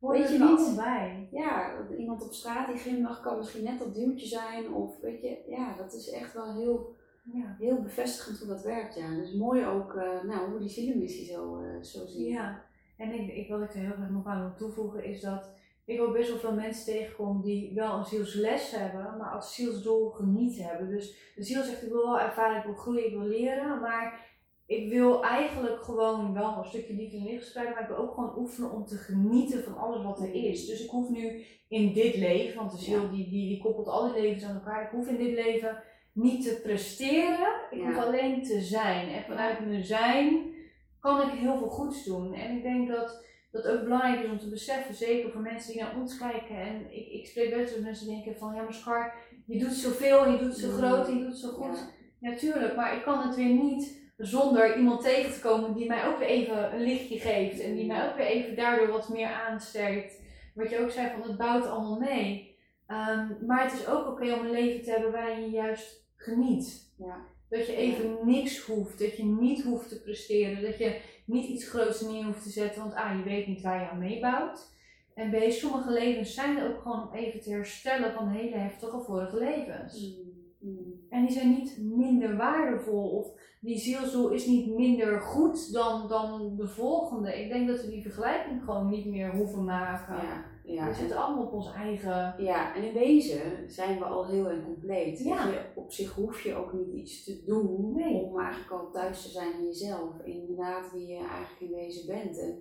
weet 0.00 0.28
je 0.28 0.38
niet? 0.38 0.76
bij. 0.76 1.28
ja, 1.32 1.72
iemand 1.98 2.22
op 2.22 2.32
straat 2.32 2.66
die 2.66 2.76
glimlacht 2.76 3.20
kan 3.20 3.36
misschien 3.36 3.64
net 3.64 3.78
dat 3.78 3.94
duwtje 3.94 4.26
zijn. 4.26 4.72
Of 4.74 5.00
weet 5.00 5.20
je, 5.22 5.44
ja, 5.48 5.76
dat 5.76 5.92
is 5.94 6.10
echt 6.10 6.34
wel 6.34 6.54
heel, 6.54 6.96
Ja. 7.32 7.56
heel 7.58 7.82
bevestigend 7.82 8.38
hoe 8.38 8.48
dat 8.48 8.62
werkt. 8.62 8.94
Ja. 8.94 9.14
Dus 9.14 9.34
mooi 9.34 9.66
ook 9.66 9.94
eh, 9.94 10.22
nou, 10.22 10.50
hoe 10.50 10.60
die 10.60 10.68
zielenmissie 10.68 11.26
zo, 11.26 11.58
eh, 11.58 11.82
zo 11.82 12.06
zien. 12.06 12.28
Ja, 12.28 12.62
en 12.96 13.12
ik, 13.12 13.34
ik, 13.34 13.48
wat 13.48 13.62
ik 13.62 13.74
er 13.74 13.80
heel 13.80 13.92
graag 13.92 14.10
nog 14.10 14.26
aan 14.26 14.40
wil 14.40 14.54
toevoegen 14.54 15.04
is 15.04 15.20
dat 15.20 15.50
ik 15.86 16.00
ook 16.00 16.12
best 16.12 16.28
wel 16.28 16.38
veel 16.38 16.54
mensen 16.54 16.84
tegenkom 16.94 17.42
die 17.42 17.74
wel 17.74 17.98
een 17.98 18.04
zielsles 18.04 18.70
hebben, 18.70 19.16
maar 19.18 19.30
als 19.30 19.54
zielsdoel 19.54 20.10
genieten 20.10 20.64
hebben. 20.64 20.88
Dus 20.88 21.32
de 21.34 21.42
ziel 21.42 21.62
zegt 21.62 21.82
ik 21.82 21.88
wil 21.88 22.04
wel 22.04 22.20
ervaren, 22.20 22.58
ik 22.58 22.64
wil 22.64 22.74
groeien, 22.74 23.06
ik 23.06 23.12
wil 23.18 23.26
leren, 23.26 23.80
maar 23.80 24.26
ik 24.66 24.88
wil 24.88 25.24
eigenlijk 25.24 25.82
gewoon 25.82 26.32
wel 26.32 26.56
een 26.58 26.64
stukje 26.64 26.94
liefde 26.94 27.16
en 27.16 27.22
licht 27.24 27.38
verspreiden, 27.38 27.74
maar 27.74 27.82
ik 27.90 27.96
wil 27.96 28.04
ook 28.04 28.14
gewoon 28.14 28.38
oefenen 28.38 28.72
om 28.72 28.84
te 28.86 28.96
genieten 28.96 29.62
van 29.64 29.76
alles 29.78 30.02
wat 30.04 30.20
er 30.20 30.34
is. 30.34 30.66
Dus 30.66 30.84
ik 30.84 30.90
hoef 30.90 31.08
nu 31.10 31.44
in 31.68 31.92
dit 31.92 32.16
leven, 32.16 32.56
want 32.56 32.70
de 32.72 32.78
ziel 32.78 33.02
Ja. 33.02 33.08
die, 33.08 33.28
die, 33.28 33.48
die 33.48 33.62
koppelt 33.62 33.86
al 33.88 34.12
die 34.12 34.22
levens 34.22 34.44
aan 34.44 34.54
elkaar, 34.54 34.82
ik 34.82 34.90
hoef 34.90 35.08
in 35.08 35.16
dit 35.16 35.34
leven 35.34 35.82
niet 36.12 36.42
te 36.44 36.60
presteren, 36.62 37.48
ik 37.70 37.78
Ja. 37.78 37.86
hoef 37.86 38.04
alleen 38.04 38.42
te 38.42 38.60
zijn. 38.60 39.08
En 39.08 39.22
vanuit 39.24 39.66
mijn 39.66 39.84
zijn 39.84 40.54
kan 41.00 41.20
ik 41.20 41.38
heel 41.38 41.58
veel 41.58 41.68
goeds 41.68 42.04
doen. 42.04 42.34
En 42.34 42.56
ik 42.56 42.62
denk 42.62 42.88
dat 42.88 43.24
dat 43.56 43.66
ook 43.68 43.82
belangrijk 43.82 44.24
is 44.24 44.30
om 44.30 44.38
te 44.38 44.48
beseffen, 44.48 44.94
zeker 44.94 45.30
voor 45.30 45.40
mensen 45.40 45.72
die 45.72 45.82
naar 45.82 45.96
ons 46.00 46.18
kijken. 46.18 46.56
En 46.56 46.86
ik, 46.90 47.08
ik 47.08 47.26
spreek 47.26 47.54
best 47.56 47.74
wel 47.74 47.82
mensen 47.82 48.06
die 48.06 48.14
denken 48.14 48.38
van, 48.38 48.54
ja 48.54 48.62
maar 48.62 49.14
je 49.46 49.58
doet 49.58 49.72
zoveel, 49.72 50.24
en 50.24 50.32
je 50.32 50.38
doet 50.38 50.56
zo 50.56 50.68
Mm. 50.70 50.76
groot, 50.76 51.08
en 51.08 51.18
je 51.18 51.24
doet 51.24 51.38
zo 51.38 51.48
goed. 51.48 51.76
Ja. 51.76 52.30
Natuurlijk, 52.30 52.76
maar 52.76 52.96
ik 52.96 53.02
kan 53.02 53.22
het 53.26 53.36
weer 53.36 53.54
niet 53.54 54.04
zonder 54.16 54.76
iemand 54.76 55.02
tegen 55.02 55.32
te 55.32 55.40
komen 55.40 55.74
die 55.74 55.88
mij 55.88 56.06
ook 56.06 56.18
weer 56.18 56.28
even 56.28 56.74
een 56.74 56.82
lichtje 56.82 57.18
geeft. 57.18 57.60
En 57.60 57.74
die 57.74 57.86
mij 57.86 58.08
ook 58.08 58.16
weer 58.16 58.26
even 58.26 58.56
daardoor 58.56 58.88
wat 58.88 59.08
meer 59.08 59.28
aansterkt. 59.28 60.20
Wat 60.54 60.70
je 60.70 60.78
ook 60.78 60.90
zei, 60.90 61.10
van 61.10 61.28
het 61.28 61.36
bouwt 61.36 61.66
allemaal 61.66 61.98
mee. 61.98 62.56
Ehm, 62.86 63.46
maar 63.46 63.62
het 63.64 63.72
is 63.72 63.86
ook 63.86 64.06
oké 64.06 64.32
om 64.32 64.44
een 64.44 64.50
leven 64.50 64.82
te 64.82 64.90
hebben 64.90 65.12
waarin 65.12 65.40
je 65.44 65.50
juist 65.50 66.06
geniet. 66.16 66.94
Ja. 66.98 67.16
Dat 67.48 67.66
je 67.66 67.76
even 67.76 68.18
niks 68.24 68.58
hoeft, 68.58 68.98
dat 68.98 69.16
je 69.16 69.24
niet 69.24 69.62
hoeft 69.62 69.88
te 69.88 70.02
presteren, 70.02 70.62
dat 70.62 70.78
je 70.78 71.00
niet 71.26 71.48
iets 71.48 71.68
groots 71.68 72.00
neer 72.00 72.24
hoeft 72.24 72.42
te 72.42 72.50
zetten, 72.50 72.82
want 72.82 72.96
A, 72.96 73.12
je 73.12 73.22
weet 73.22 73.46
niet 73.46 73.62
waar 73.62 73.80
je 73.80 73.88
aan 73.88 73.98
meebouwt. 73.98 74.74
En 75.14 75.30
B, 75.30 75.50
sommige 75.50 75.92
levens 75.92 76.34
zijn 76.34 76.56
er 76.56 76.68
ook 76.68 76.82
gewoon 76.82 77.08
om 77.08 77.14
even 77.14 77.40
te 77.40 77.50
herstellen 77.50 78.12
van 78.12 78.28
hele 78.28 78.56
heftige 78.56 79.00
vorige 79.00 79.38
levens. 79.38 80.16
Mm, 80.60 80.70
mm. 80.70 81.06
En 81.10 81.26
die 81.26 81.32
zijn 81.32 81.50
niet 81.50 81.78
minder 81.80 82.36
waardevol 82.36 83.08
of 83.08 83.26
die 83.60 83.78
zielsdoel 83.78 84.28
is 84.28 84.46
niet 84.46 84.74
minder 84.74 85.20
goed 85.20 85.72
dan, 85.72 86.08
dan 86.08 86.56
de 86.56 86.68
volgende. 86.68 87.42
Ik 87.42 87.48
denk 87.48 87.68
dat 87.68 87.80
we 87.80 87.90
die 87.90 88.02
vergelijking 88.02 88.62
gewoon 88.64 88.90
niet 88.90 89.06
meer 89.06 89.30
hoeven 89.30 89.64
maken. 89.64 90.16
Ja, 90.16 90.44
ja. 90.66 90.88
We 90.88 90.94
zitten 90.94 91.16
allemaal 91.16 91.44
op 91.44 91.52
ons 91.52 91.72
eigen. 91.72 92.34
Ja, 92.38 92.74
en 92.74 92.82
in 92.82 92.92
wezen 92.94 93.70
zijn 93.70 93.98
we 93.98 94.04
al 94.04 94.26
heel 94.26 94.48
erg 94.48 94.64
compleet. 94.64 95.18
Ja. 95.18 95.48
Je, 95.48 95.60
op 95.74 95.92
zich 95.92 96.14
hoef 96.14 96.40
je 96.40 96.54
ook 96.54 96.72
niet 96.72 96.94
iets 96.94 97.24
te 97.24 97.42
doen 97.44 97.92
Nee. 97.94 98.22
om 98.22 98.38
eigenlijk 98.40 98.70
al 98.72 98.90
thuis 98.90 99.22
te 99.22 99.28
zijn 99.28 99.52
in 99.58 99.64
jezelf. 99.64 100.18
En 100.18 100.32
inderdaad 100.32 100.92
wie 100.92 101.06
je 101.06 101.16
eigenlijk 101.16 101.60
in 101.60 101.72
wezen 101.72 102.06
bent. 102.06 102.38
En 102.38 102.58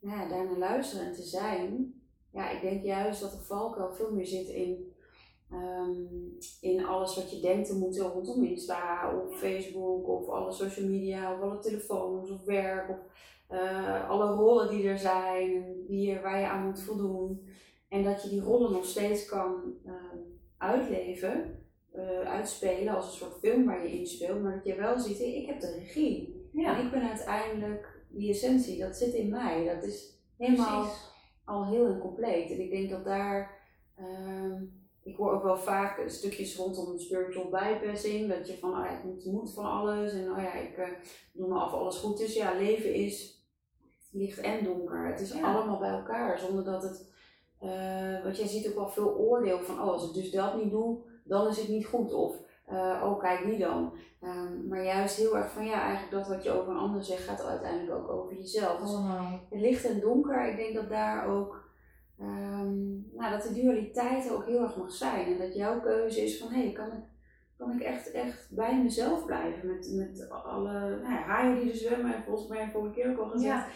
nou 0.00 0.18
ja, 0.20 0.28
daarnaar 0.28 0.58
luisteren 0.58 1.06
en 1.06 1.12
te 1.12 1.22
zijn. 1.22 1.94
Ja, 2.32 2.50
ik 2.50 2.60
denk 2.60 2.84
juist 2.84 3.20
dat 3.20 3.30
de 3.32 3.38
valkuil 3.38 3.92
veel 3.92 4.12
meer 4.12 4.26
zit 4.26 4.48
in, 4.48 4.92
ehm, 5.50 5.92
in 6.60 6.84
alles 6.84 7.16
wat 7.16 7.30
je 7.30 7.40
denkt 7.40 7.68
te 7.68 7.78
moeten 7.78 8.06
rondom 8.08 8.44
Insta 8.44 9.14
of 9.18 9.38
Facebook 9.38 10.08
of 10.08 10.28
alle 10.28 10.52
social 10.52 10.86
media 10.86 11.34
of 11.34 11.40
alle 11.40 11.58
telefoons 11.58 12.30
of 12.30 12.44
werk 12.44 12.90
of 12.90 12.98
eh, 13.54 14.08
alle 14.08 14.34
rollen 14.34 14.70
die 14.70 14.88
er 14.88 14.98
zijn 14.98 15.64
die 15.86 16.10
je, 16.10 16.20
waar 16.20 16.40
je 16.40 16.46
aan 16.46 16.66
moet 16.66 16.82
voldoen. 16.82 17.48
En 17.88 18.04
dat 18.04 18.22
je 18.22 18.28
die 18.28 18.40
rollen 18.40 18.72
nog 18.72 18.84
steeds 18.84 19.26
kan 19.26 19.74
ehm, 19.84 20.18
uitleven, 20.58 21.58
eh, 21.92 22.20
uitspelen 22.20 22.94
als 22.94 23.06
een 23.06 23.12
soort 23.12 23.38
film 23.38 23.64
waar 23.64 23.82
je 23.82 23.98
in 23.98 24.06
speelt, 24.06 24.42
maar 24.42 24.54
dat 24.54 24.64
je 24.64 24.74
wel 24.74 24.98
ziet, 24.98 25.20
ik 25.20 25.46
heb 25.46 25.60
de 25.60 25.70
regie. 25.70 26.48
Ja, 26.52 26.78
En 26.78 26.84
ik 26.84 26.90
ben 26.90 27.08
uiteindelijk 27.08 28.02
die 28.08 28.30
essentie, 28.30 28.78
dat 28.78 28.96
zit 28.96 29.14
in 29.14 29.28
mij. 29.28 29.74
Dat 29.74 29.84
is 29.84 30.18
helemaal 30.38 30.82
precies. 30.82 31.10
al 31.44 31.66
heel 31.66 31.86
en 31.86 31.98
compleet. 31.98 32.50
En 32.50 32.60
ik 32.60 32.70
denk 32.70 32.90
dat 32.90 33.04
daar, 33.04 33.58
ehm, 33.96 34.62
ik 35.02 35.16
hoor 35.16 35.32
ook 35.32 35.42
wel 35.42 35.58
vaak 35.58 36.02
stukjes 36.06 36.56
rondom 36.56 36.98
spiritual 36.98 37.48
bypassing, 37.48 38.28
dat 38.28 38.48
je 38.48 38.58
van, 38.58 38.70
oh 38.70 38.84
ja, 38.84 38.98
ik 38.98 39.24
moet, 39.24 39.54
van 39.54 39.64
alles 39.64 40.12
en 40.12 40.30
oh 40.30 40.38
ja, 40.38 40.54
ik 40.54 40.76
eh, 40.76 40.88
doe 41.32 41.48
me 41.48 41.54
af 41.54 41.72
alles 41.72 41.96
goed 41.96 42.20
is. 42.20 42.34
Ja, 42.34 42.52
leven 42.58 42.94
is 42.94 43.33
licht 44.14 44.38
en 44.38 44.64
donker. 44.64 45.06
Het 45.06 45.20
is 45.20 45.32
Ja. 45.32 45.54
allemaal 45.54 45.78
bij 45.78 45.90
elkaar, 45.90 46.38
zonder 46.38 46.64
dat 46.64 46.82
het, 46.82 47.10
eh 47.60 48.22
want 48.22 48.36
jij 48.36 48.46
ziet 48.46 48.68
ook 48.68 48.74
wel 48.74 48.88
veel 48.88 49.16
oordeel 49.16 49.60
van, 49.60 49.80
oh, 49.80 49.88
als 49.88 50.08
ik 50.08 50.14
dus 50.14 50.30
dat 50.30 50.56
niet 50.62 50.70
doe, 50.70 50.98
dan 51.24 51.46
is 51.48 51.56
het 51.58 51.68
niet 51.68 51.86
goed. 51.86 52.12
Of, 52.12 52.36
eh, 52.66 53.02
oh, 53.04 53.18
kijk 53.20 53.44
die 53.44 53.58
dan. 53.58 53.92
Ehm, 54.20 54.68
maar 54.68 54.84
juist 54.84 55.16
heel 55.16 55.36
erg 55.36 55.50
van, 55.50 55.64
ja, 55.64 55.80
eigenlijk 55.82 56.10
dat 56.12 56.28
wat 56.28 56.44
je 56.44 56.50
over 56.50 56.72
een 56.72 56.78
ander 56.78 57.04
zegt, 57.04 57.22
gaat 57.22 57.44
uiteindelijk 57.44 57.98
ook 57.98 58.08
over 58.10 58.34
jezelf. 58.36 58.80
Dus 58.80 58.90
het 59.50 59.60
licht 59.60 59.84
en 59.84 60.00
donker, 60.00 60.48
ik 60.48 60.56
denk 60.56 60.74
dat 60.74 60.88
daar 60.88 61.26
ook, 61.26 61.68
ehm, 62.18 62.92
nou, 63.16 63.30
dat 63.30 63.42
de 63.42 63.52
dualiteit 63.52 64.32
ook 64.32 64.44
heel 64.46 64.60
erg 64.60 64.76
mag 64.76 64.90
zijn. 64.90 65.26
En 65.26 65.38
dat 65.38 65.54
jouw 65.54 65.80
keuze 65.80 66.20
is 66.24 66.38
van, 66.38 66.48
hé, 66.52 66.62
hey, 66.62 66.72
kan, 66.72 66.86
ik, 66.86 67.04
kan 67.56 67.72
ik 67.72 67.80
echt, 67.80 68.10
echt 68.10 68.48
bij 68.50 68.82
mezelf 68.82 69.24
blijven 69.26 69.68
met, 69.68 69.90
met 69.92 70.30
alle 70.30 70.72
nou 70.72 71.12
ja, 71.12 71.20
haaien 71.22 71.60
die 71.60 71.70
er 71.70 71.76
zwemmen. 71.76 72.14
En 72.14 72.22
volgens 72.22 72.48
mij 72.48 72.58
heb 72.58 72.66
ik 72.66 72.72
vorige 72.72 72.94
keer 72.94 73.10
ook 73.10 73.18
al 73.18 73.28
gezegd, 73.30 73.54
Ja, 73.54 73.66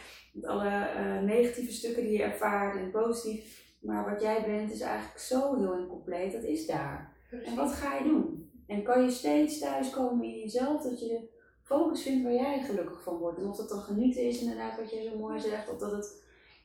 met 0.40 0.50
alle 0.50 0.68
eh, 0.68 1.22
negatieve 1.22 1.72
stukken 1.72 2.02
die 2.02 2.12
je 2.12 2.22
ervaart 2.22 2.76
en 2.76 2.90
positief. 2.90 3.66
Maar 3.80 4.10
wat 4.10 4.20
jij 4.20 4.44
bent 4.46 4.72
is 4.72 4.80
eigenlijk 4.80 5.18
zo 5.18 5.56
heel 5.56 5.78
incompleet, 5.78 6.32
dat 6.32 6.42
is 6.42 6.66
daar. 6.66 7.16
En 7.44 7.56
wat 7.56 7.72
ga 7.72 7.94
je 7.96 8.04
doen? 8.04 8.50
En 8.66 8.82
kan 8.82 9.02
je 9.02 9.10
steeds 9.10 9.58
thuiskomen 9.58 10.24
in 10.26 10.38
jezelf, 10.38 10.82
dat 10.82 11.00
je 11.00 11.28
focus 11.62 12.02
vindt 12.02 12.22
waar 12.24 12.32
jij 12.32 12.60
gelukkig 12.62 13.02
van 13.02 13.16
wordt. 13.16 13.38
En 13.38 13.46
of 13.46 13.56
dat 13.56 13.68
dan 13.68 13.80
genieten 13.80 14.22
is, 14.22 14.40
inderdaad, 14.40 14.78
wat 14.78 14.90
jij 14.90 15.02
zo 15.10 15.18
mooi 15.18 15.40
zegt. 15.40 15.70
Of 15.70 15.78
dat 15.78 15.92
het, 15.92 16.24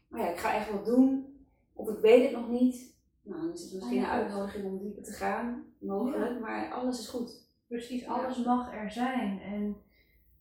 nou 0.09 0.23
ja, 0.23 0.29
ik 0.29 0.37
ga 0.37 0.55
echt 0.55 0.71
wat 0.71 0.85
doen. 0.85 1.37
Of 1.73 1.89
ik 1.89 1.97
weet 1.97 2.23
het 2.23 2.31
nog 2.31 2.49
niet. 2.49 2.95
Nou, 3.23 3.41
dan 3.41 3.53
is 3.53 3.61
het 3.61 3.73
misschien 3.73 3.97
een 3.97 4.03
Ja. 4.03 4.09
uitnodiging 4.11 4.65
om 4.65 4.77
dieper 4.79 5.03
te 5.03 5.11
gaan, 5.11 5.63
mogelijk. 5.79 6.39
Maar 6.39 6.71
alles 6.71 6.99
is 6.99 7.07
goed. 7.07 7.41
precies. 7.67 8.07
Alles 8.07 8.43
mag 8.43 8.73
er 8.73 8.91
zijn 8.91 9.39
en 9.41 9.75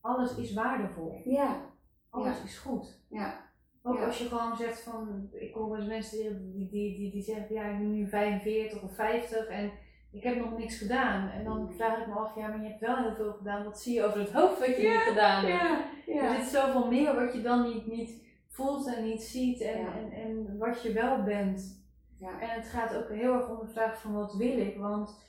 alles 0.00 0.36
is 0.36 0.52
waardevol. 0.54 1.20
Ja, 1.24 1.70
Alles 2.12 2.36
Ja. 2.38 2.44
is 2.44 2.58
goed. 2.58 3.00
ja, 3.08 3.50
Ook 3.82 3.96
Ja. 3.96 4.04
als 4.06 4.18
je 4.18 4.24
gewoon 4.28 4.56
zegt 4.56 4.80
van, 4.80 5.28
ik 5.32 5.54
hoor 5.54 5.76
eens 5.76 5.86
mensen 5.86 6.52
die, 6.52 6.68
die, 6.70 6.96
die, 6.96 7.10
die 7.12 7.22
zeggen, 7.22 7.54
ja 7.54 7.64
ik 7.64 7.78
ben 7.78 7.92
nu 7.92 8.08
45 8.08 8.82
of 8.82 8.94
50 8.94 9.46
en 9.46 9.70
ik 10.12 10.22
heb 10.22 10.36
nog 10.36 10.58
niks 10.58 10.78
gedaan. 10.78 11.28
En 11.30 11.44
dan 11.44 11.60
Mm. 11.62 11.72
vraag 11.72 12.00
ik 12.00 12.06
me 12.06 12.12
af, 12.14 12.36
ja 12.36 12.48
maar 12.48 12.62
je 12.62 12.68
hebt 12.68 12.80
wel 12.80 12.96
heel 12.96 13.14
veel 13.14 13.32
gedaan, 13.32 13.64
wat 13.64 13.80
zie 13.80 13.94
je 13.94 14.04
over 14.04 14.20
het 14.20 14.32
hoofd 14.32 14.58
wat 14.58 14.76
je 14.76 14.88
niet 14.88 15.08
gedaan 15.08 15.44
hebt? 15.44 15.84
ja, 16.06 16.34
Er 16.36 16.40
zit 16.40 16.48
zoveel 16.52 16.86
meer 16.88 17.14
wat 17.14 17.32
je 17.34 17.42
dan 17.42 17.62
niet, 17.62 17.86
niet 17.86 18.22
voelt 18.48 18.94
en 18.94 19.04
niet 19.04 19.22
ziet 19.22 19.60
en, 19.60 19.86
en, 19.92 20.12
en 20.12 20.58
wat 20.58 20.82
je 20.82 20.92
wel 20.92 21.22
bent. 21.22 21.84
Ja. 22.18 22.40
En 22.40 22.48
het 22.50 22.66
gaat 22.68 22.94
ook 22.96 23.08
heel 23.08 23.32
erg 23.34 23.48
om 23.50 23.66
de 23.66 23.72
vraag 23.72 24.00
van 24.00 24.12
wat 24.12 24.34
wil 24.34 24.58
ik, 24.58 24.76
want 24.78 25.20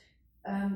ehm, 0.42 0.72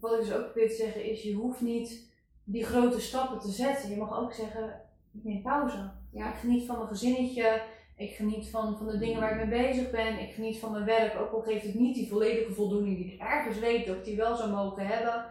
wat 0.00 0.12
ik 0.12 0.18
dus 0.20 0.32
ook 0.32 0.44
probeer 0.44 0.68
te 0.68 0.74
zeggen 0.74 1.04
is, 1.10 1.22
je 1.22 1.34
hoeft 1.34 1.60
niet 1.60 2.12
die 2.44 2.64
grote 2.64 3.00
stappen 3.00 3.38
te 3.38 3.50
zetten. 3.50 3.90
Je 3.90 3.96
mag 3.96 4.18
ook 4.20 4.32
zeggen, 4.32 4.80
ik 5.18 5.24
neem 5.24 5.42
pauze. 5.42 5.90
Ja. 6.12 6.28
Ik 6.28 6.34
geniet 6.38 6.66
van 6.66 6.76
mijn 6.76 6.88
gezinnetje, 6.88 7.62
ik 7.96 8.10
geniet 8.10 8.48
van, 8.50 8.76
van 8.76 8.86
de 8.86 8.98
dingen 8.98 9.20
waar 9.20 9.40
ik 9.40 9.48
mee 9.48 9.66
bezig 9.66 9.90
ben, 9.90 10.18
ik 10.20 10.30
geniet 10.34 10.58
van 10.58 10.72
mijn 10.72 10.84
werk, 10.84 11.20
ook 11.20 11.32
al 11.32 11.40
geeft 11.40 11.64
het 11.66 11.74
niet 11.74 11.94
die 11.94 12.08
volledige 12.08 12.52
voldoening 12.52 12.96
die 12.96 13.12
ik 13.12 13.20
ergens 13.20 13.58
weet 13.58 13.86
dat 13.86 13.96
ik 13.96 14.04
die 14.04 14.16
wel 14.16 14.36
zou 14.36 14.50
mogen 14.50 14.86
hebben. 14.86 15.24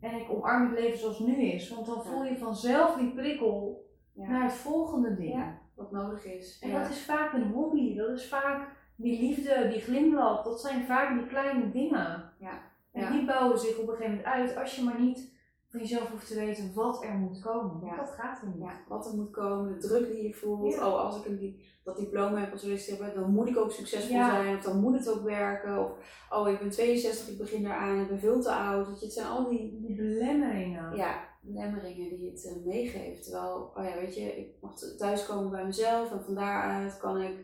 En 0.00 0.14
ik 0.20 0.30
omarm 0.30 0.70
het 0.70 0.78
leven 0.80 0.98
zoals 0.98 1.18
het 1.18 1.26
nu 1.26 1.36
is, 1.42 1.68
want 1.68 1.86
dan 1.86 2.04
voel 2.04 2.24
je 2.24 2.36
vanzelf 2.36 2.96
die 2.96 3.12
prikkel 3.12 3.80
Ja. 4.14 4.28
naar 4.28 4.42
het 4.44 4.52
volgende 4.52 5.14
ding. 5.14 5.32
Ja, 5.34 5.58
wat 5.74 5.92
nodig 5.92 6.24
is. 6.24 6.58
En 6.62 6.68
Ja. 6.70 6.80
dat 6.82 6.90
is 6.90 7.04
vaak 7.04 7.32
een 7.32 7.50
hobby, 7.50 7.96
dat 7.96 8.08
is 8.10 8.28
vaak 8.28 8.68
die 8.96 9.20
liefde, 9.20 9.68
die 9.68 9.80
glimlach, 9.80 10.42
dat 10.44 10.60
zijn 10.60 10.84
vaak 10.84 11.18
die 11.18 11.26
kleine 11.26 11.70
dingen. 11.70 12.32
Ja. 12.38 12.60
En 12.92 13.12
die 13.12 13.24
bouwen 13.24 13.58
zich 13.58 13.78
op 13.78 13.88
een 13.88 13.94
gegeven 13.94 14.16
moment 14.16 14.34
uit 14.34 14.56
als 14.56 14.76
je 14.76 14.82
maar 14.82 15.00
niet 15.00 15.32
van 15.72 15.80
jezelf 15.80 16.10
hoeft 16.10 16.26
te 16.26 16.34
weten 16.34 16.74
wat 16.74 17.04
er 17.04 17.14
moet 17.14 17.40
komen. 17.40 17.86
Ja. 17.86 17.96
dat 17.96 18.10
gaat 18.10 18.42
er 18.42 18.48
niet. 18.48 18.62
Ja, 18.62 18.80
wat 18.88 19.06
er 19.06 19.14
moet 19.16 19.30
komen, 19.30 19.72
de 19.80 19.86
druk 19.86 20.12
die 20.12 20.22
je 20.22 20.34
voelt. 20.34 20.74
Ja. 20.74 20.88
Oh, 20.88 21.00
als 21.00 21.16
ik 21.18 21.24
een, 21.26 21.38
die, 21.38 21.64
dat 21.84 21.96
diploma 21.96 22.40
heb 22.40 22.52
als 22.52 22.60
solliciteren, 22.60 23.14
dan 23.14 23.30
moet 23.32 23.48
ik 23.48 23.56
ook 23.56 23.70
succesvol 23.70 24.16
Ja. 24.16 24.30
zijn. 24.30 24.56
Of 24.56 24.62
dan 24.62 24.80
moet 24.80 24.98
het 24.98 25.08
ook 25.10 25.22
werken. 25.22 25.84
Of 25.84 25.90
oh, 26.30 26.48
ik 26.48 26.58
ben 26.58 26.70
62, 26.70 27.28
ik 27.28 27.38
begin 27.38 27.64
eraan, 27.64 28.00
ik 28.00 28.08
ben 28.08 28.18
veel 28.18 28.40
te 28.40 28.52
oud. 28.52 28.86
Weet 28.88 28.98
je, 28.98 29.04
het 29.04 29.14
zijn 29.14 29.26
al 29.26 29.48
die... 29.48 29.80
Die 29.80 29.96
belemmeringen. 29.96 30.96
Ja, 30.96 31.28
belemmeringen 31.40 32.08
die 32.16 32.30
het 32.30 32.44
uh, 32.44 32.66
meegeeft. 32.66 33.22
Terwijl, 33.22 33.72
oh 33.74 33.84
ja, 33.84 33.94
weet 33.94 34.14
je, 34.14 34.38
ik 34.38 34.54
mag 34.60 34.78
thuiskomen 34.98 35.50
bij 35.50 35.64
mezelf 35.64 36.12
en 36.12 36.24
van 36.24 36.34
daaruit 36.34 36.98
kan 36.98 37.20
ik, 37.20 37.34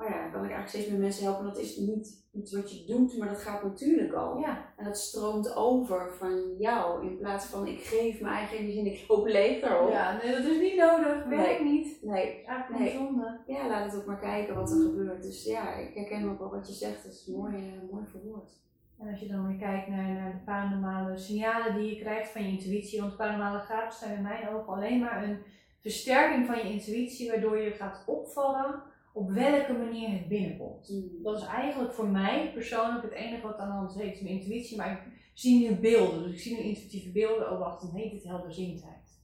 oh 0.00 0.08
ja, 0.08 0.18
kan 0.28 0.44
ik 0.44 0.50
eigenlijk 0.50 0.68
steeds 0.68 0.88
meer 0.88 0.98
mensen 0.98 1.24
helpen. 1.24 1.44
Dat 1.44 1.58
is 1.58 1.76
niet 1.76 2.18
iets 2.32 2.52
wat 2.54 2.78
je 2.78 2.84
doet, 2.92 3.18
maar 3.18 3.28
dat 3.28 3.38
gaat 3.42 3.62
natuurlijk 3.62 4.12
al. 4.12 4.38
Ja. 4.38 4.72
En 4.76 4.84
dat 4.84 4.98
stroomt 4.98 5.54
over 5.56 6.14
van 6.18 6.56
jou 6.58 7.06
in 7.06 7.18
plaats 7.18 7.46
van 7.46 7.66
ik 7.66 7.80
geef 7.80 8.20
mijn 8.20 8.34
eigen 8.34 8.56
energie 8.58 8.80
en 8.80 8.86
ik 8.92 9.04
loop 9.08 9.26
leeg 9.26 9.62
erop. 9.62 9.90
Ja, 9.90 10.18
nee, 10.22 10.32
dat 10.32 10.44
is 10.44 10.60
niet 10.60 10.76
nodig. 10.76 11.24
Werkt 11.24 11.60
Nee. 11.62 11.72
niet. 11.72 11.98
Nee, 12.02 12.44
Eigenlijk 12.46 12.78
Nee. 12.78 12.92
zonde. 12.92 13.40
ja, 13.46 13.68
laat 13.68 13.92
het 13.92 14.00
ook 14.00 14.06
maar 14.06 14.18
kijken 14.20 14.54
wat 14.54 14.70
er 14.70 14.76
gebeurt. 14.80 15.22
Dus 15.22 15.44
ja, 15.44 15.74
ik 15.74 15.94
herken 15.94 16.30
ook 16.30 16.38
wel 16.38 16.50
wat 16.50 16.66
je 16.68 16.72
zegt. 16.74 17.04
Dat 17.04 17.12
is 17.12 17.26
mooi, 17.26 17.54
eh, 17.54 17.90
mooi 17.92 18.06
verwoord. 18.06 18.50
En 18.98 19.08
als 19.08 19.20
je 19.20 19.28
dan 19.28 19.46
weer 19.46 19.58
kijkt 19.58 19.88
naar, 19.88 20.08
naar 20.08 20.32
de 20.32 20.44
paranormale 20.44 21.18
signalen 21.18 21.74
die 21.74 21.94
je 21.94 22.00
krijgt 22.00 22.30
van 22.30 22.42
je 22.42 22.48
intuïtie, 22.48 23.00
want 23.00 23.16
paranormale 23.16 23.58
gaven 23.58 23.98
zijn 23.98 24.16
in 24.16 24.22
mijn 24.22 24.48
ogen 24.48 24.72
alleen 24.72 25.00
maar 25.00 25.22
een 25.24 25.38
versterking 25.80 26.46
van 26.46 26.56
je 26.56 26.72
intuïtie, 26.72 27.30
waardoor 27.30 27.58
je 27.58 27.70
gaat 27.70 28.02
opvallen 28.06 28.82
op 29.12 29.30
welke 29.30 29.72
manier 29.72 30.08
het 30.10 30.28
binnenkomt. 30.28 30.88
Mm. 30.90 31.22
Dat 31.22 31.36
is 31.40 31.46
eigenlijk 31.46 31.92
voor 31.92 32.08
mij 32.08 32.50
persoonlijk 32.54 33.02
het 33.02 33.12
enige 33.12 33.46
wat 33.46 33.58
aan 33.58 33.68
de 33.68 33.74
hand 33.74 33.90
is, 33.90 34.20
mijn 34.20 34.34
intuïtie, 34.34 34.76
maar 34.76 34.92
ik 34.92 35.12
zie 35.34 35.68
nu 35.68 35.76
beelden, 35.76 36.22
dus 36.22 36.32
ik 36.32 36.40
zie 36.40 36.56
nu 36.56 36.62
intuïtieve 36.62 37.10
beelden, 37.10 37.50
oh 37.52 37.58
wacht, 37.58 37.82
dan 37.82 37.94
heet 37.94 38.12
het 38.12 38.24
helderziendheid. 38.24 39.20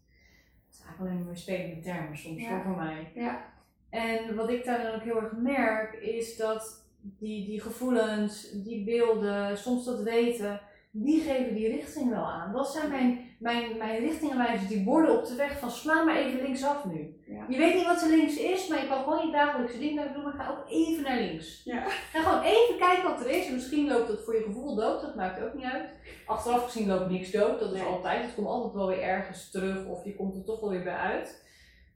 Dat 0.67 0.75
is 0.75 0.81
eigenlijk 0.81 1.13
alleen 1.13 1.25
maar 1.27 1.37
spelende 1.37 1.81
termen 1.81 2.19
soms 2.19 2.43
Ja. 2.43 2.63
voor 2.63 2.77
mij. 2.77 3.11
Ja, 3.15 3.55
En 3.91 4.35
wat 4.37 4.51
ik 4.51 4.65
daar 4.65 4.83
dan 4.83 4.95
ook 4.95 5.03
heel 5.03 5.23
erg 5.23 5.33
merk, 5.33 5.93
is 5.95 6.37
dat 6.37 6.85
die, 7.01 7.47
die 7.47 7.61
gevoelens, 7.61 8.51
die 8.65 8.85
beelden, 8.85 9.59
soms 9.59 9.85
dat 9.85 10.03
weten, 10.03 10.61
die 10.91 11.21
geven 11.21 11.55
die 11.55 11.69
richting 11.69 12.11
wel 12.11 12.25
aan. 12.25 12.53
Dat 12.53 12.73
zijn 12.73 12.91
mijn, 12.91 13.26
mijn, 13.39 13.77
mijn 13.77 13.99
richtingenwijzers, 14.01 14.69
die 14.69 14.85
borden 14.85 15.19
op 15.19 15.27
de 15.27 15.35
weg 15.35 15.59
van 15.59 15.71
sla 15.71 16.03
maar 16.05 16.17
even 16.17 16.43
linksaf 16.43 16.85
nu. 16.85 17.21
Ja. 17.27 17.45
Je 17.49 17.57
weet 17.59 17.75
niet 17.75 17.87
wat 17.87 18.03
er 18.03 18.09
links 18.09 18.37
is, 18.37 18.69
maar 18.69 18.81
je 18.81 18.89
kan 18.89 19.03
gewoon 19.03 19.27
je 19.27 19.33
dagelijkse 19.33 19.79
dingen 19.79 19.95
blijven 19.95 20.15
doen, 20.15 20.25
maar 20.25 20.33
ga 20.45 20.51
ook 20.51 20.69
even 20.71 21.03
naar 21.03 21.19
links. 21.21 21.63
Ja. 21.65 21.89
Ga 21.89 22.23
gewoon 22.23 22.43
even 22.43 22.79
kijken 22.79 23.11
wat 23.11 23.21
er 23.21 23.31
is. 23.31 23.47
En 23.47 23.55
misschien 23.55 23.89
loopt 23.89 24.09
het 24.09 24.21
voor 24.25 24.35
je 24.35 24.43
gevoel 24.43 24.75
dood, 24.75 25.01
dat 25.01 25.15
maakt 25.15 25.43
ook 25.43 25.55
niet 25.55 25.65
uit. 25.65 25.91
Achteraf 26.27 26.65
gezien 26.65 26.89
loopt 26.89 27.11
niks 27.11 27.31
dood, 27.31 27.61
dat 27.61 27.73
is 27.73 27.81
Nee. 27.81 27.89
altijd. 27.89 28.23
Het 28.25 28.35
komt 28.35 28.47
altijd 28.47 28.75
wel 28.75 28.87
weer 28.87 29.03
ergens 29.03 29.51
terug 29.51 29.87
of 29.87 30.05
je 30.05 30.17
komt 30.17 30.37
er 30.37 30.45
toch 30.45 30.61
wel 30.61 30.71
weer 30.71 30.85
bij 30.85 30.97
uit. 30.97 31.45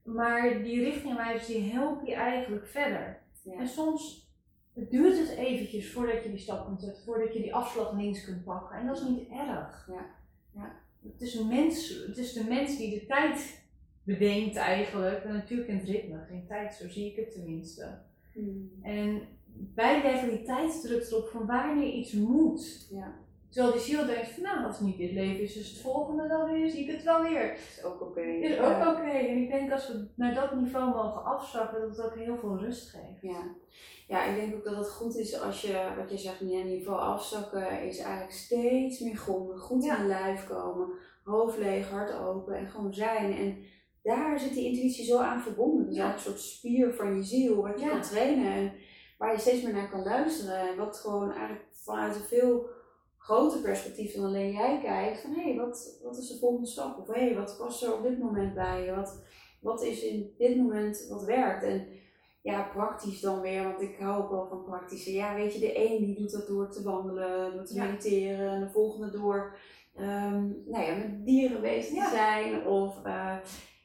Maar 0.04 0.62
die 0.62 0.84
richtingwijzers 0.84 1.46
die 1.46 1.72
helpen 1.72 2.06
je 2.06 2.14
eigenlijk 2.14 2.66
verder. 2.66 3.22
Ja. 3.44 3.58
En 3.58 3.68
soms 3.68 4.28
duurt 4.74 5.18
het 5.18 5.36
eventjes 5.36 5.92
voordat 5.92 6.22
je 6.22 6.30
die 6.30 6.38
stap 6.38 6.66
kunt 6.66 6.80
zetten, 6.80 7.04
voordat 7.04 7.32
je 7.34 7.42
die 7.42 7.54
afslag 7.54 7.92
links 7.92 8.24
kunt 8.24 8.44
pakken. 8.44 8.76
En 8.76 8.86
dat 8.86 8.96
is 8.96 9.08
niet 9.08 9.28
erg. 9.28 9.88
Ja. 9.88 10.06
Ja. 10.54 10.72
Het, 11.02 11.20
is 11.20 11.34
een 11.34 11.48
mens, 11.48 11.88
het 12.06 12.18
is 12.18 12.32
de 12.32 12.44
mens 12.44 12.76
die 12.76 13.00
de 13.00 13.06
tijd 13.06 13.62
bedenkt 14.02 14.56
eigenlijk. 14.56 15.24
En 15.24 15.32
natuurlijk 15.32 15.68
in 15.68 15.76
het 15.76 15.88
ritme, 15.88 16.24
geen 16.28 16.46
tijd, 16.46 16.74
zo 16.74 16.88
zie 16.88 17.10
ik 17.10 17.16
het 17.16 17.32
tenminste. 17.32 17.98
Mm. 18.34 18.70
En 18.82 19.22
wij 19.74 20.02
leggen 20.02 20.28
die 20.28 20.42
tijdsdruk 20.42 21.02
erop 21.02 21.28
van 21.28 21.46
wanneer 21.46 21.92
iets 21.92 22.12
moet. 22.12 22.88
Ja. 22.90 23.18
Terwijl 23.50 23.72
die 23.72 23.82
ziel 23.82 24.06
denkt 24.06 24.28
van 24.28 24.42
nou, 24.42 24.64
als 24.64 24.76
het 24.78 24.86
niet 24.86 24.98
dit 24.98 25.12
leven 25.12 25.42
is, 25.42 25.54
dus 25.54 25.68
het 25.70 25.80
volgende 25.80 26.28
dan 26.28 26.52
weer, 26.52 26.70
zie 26.70 26.84
ik 26.84 26.90
het 26.90 27.02
wel 27.02 27.22
weer. 27.22 27.52
Is 27.52 27.84
ook 27.84 28.00
oké. 28.00 28.20
Is 28.20 28.58
ook 28.58 28.86
oké. 28.88 29.10
En 29.10 29.36
ik 29.42 29.50
denk 29.50 29.72
als 29.72 29.88
we 29.88 30.06
naar 30.14 30.34
dat 30.34 30.54
niveau 30.54 30.88
mogen 30.94 31.24
afzakken, 31.24 31.80
dat 31.80 31.96
het 31.96 32.06
ook 32.06 32.14
heel 32.14 32.36
veel 32.36 32.58
rust 32.58 32.88
geeft. 32.90 33.22
Ja. 33.22 33.42
ja, 34.08 34.24
ik 34.24 34.36
denk 34.36 34.54
ook 34.54 34.64
dat 34.64 34.76
het 34.76 34.90
goed 34.90 35.16
is 35.16 35.40
als 35.40 35.60
je, 35.60 35.92
wat 35.96 36.10
je 36.10 36.18
zegt, 36.18 36.40
meer 36.40 36.64
niveau 36.64 37.00
afzakken, 37.00 37.82
is 37.82 37.98
eigenlijk 37.98 38.32
steeds 38.32 39.00
meer 39.00 39.16
gronden, 39.16 39.58
goed 39.58 39.84
Ja. 39.84 39.98
in 39.98 40.06
lijf 40.06 40.46
komen, 40.48 40.88
hoofd 41.24 41.58
leeg, 41.58 41.90
hart 41.90 42.14
open 42.18 42.54
en 42.54 42.68
gewoon 42.70 42.94
zijn. 42.94 43.32
En 43.36 43.56
daar 44.02 44.38
zit 44.40 44.54
die 44.54 44.64
intuïtie 44.68 45.04
zo 45.04 45.18
aan 45.18 45.42
verbonden. 45.42 45.84
Het 45.86 45.94
is 45.94 45.98
eigenlijk 45.98 46.26
een 46.26 46.32
soort 46.32 46.50
spier 46.52 46.94
van 46.94 47.16
je 47.16 47.22
ziel, 47.22 47.62
wat 47.62 47.78
je 47.80 47.84
Ja. 47.84 47.90
kan 47.90 48.02
trainen 48.02 48.52
en 48.52 48.72
waar 49.18 49.32
je 49.32 49.38
steeds 49.38 49.62
meer 49.62 49.72
naar 49.74 49.90
kan 49.90 50.02
luisteren. 50.02 50.58
En 50.68 50.76
wat 50.76 50.96
gewoon 50.96 51.32
eigenlijk 51.32 51.64
vanuit 51.72 52.14
een 52.14 52.22
veel 52.22 52.66
groter 53.20 53.60
perspectief 53.60 54.14
dan 54.14 54.24
alleen 54.24 54.52
jij 54.52 54.80
kijkt, 54.82 55.20
van 55.20 55.32
hé, 55.32 55.42
hey, 55.42 55.56
wat, 55.56 55.98
wat 56.02 56.18
is 56.18 56.28
de 56.28 56.38
volgende 56.38 56.66
stap? 56.66 56.98
Of 56.98 57.06
hé, 57.06 57.20
hey, 57.24 57.34
wat 57.34 57.56
past 57.58 57.82
er 57.82 57.94
op 57.94 58.02
dit 58.02 58.18
moment 58.18 58.54
bij 58.54 58.84
je? 58.84 58.94
Wat, 58.94 59.22
wat 59.60 59.82
is 59.82 60.02
in 60.02 60.34
dit 60.38 60.56
moment 60.56 61.06
wat 61.08 61.24
werkt? 61.24 61.64
En 61.64 61.86
ja, 62.42 62.62
praktisch 62.62 63.20
dan 63.20 63.40
weer, 63.40 63.62
want 63.62 63.80
ik 63.80 63.96
hou 63.98 64.22
ook 64.22 64.30
wel 64.30 64.46
van 64.48 64.64
praktische. 64.64 65.12
Ja, 65.12 65.34
weet 65.34 65.52
je, 65.54 65.58
de 65.60 65.90
een 65.90 66.04
die 66.04 66.18
doet 66.18 66.32
dat 66.32 66.46
door 66.46 66.70
te 66.70 66.82
wandelen, 66.82 67.52
door 67.52 67.64
te 67.64 67.74
Ja. 67.74 67.84
mediteren, 67.84 68.50
en 68.50 68.60
de 68.60 68.70
volgende 68.70 69.10
door 69.10 69.56
ehm, 69.94 70.48
nou 70.66 70.84
ja, 70.84 70.94
met 70.96 71.24
dieren 71.24 71.60
bezig 71.60 71.94
Ja. 71.94 72.04
te 72.04 72.10
zijn 72.10 72.66
of 72.66 73.04
eh, 73.04 73.36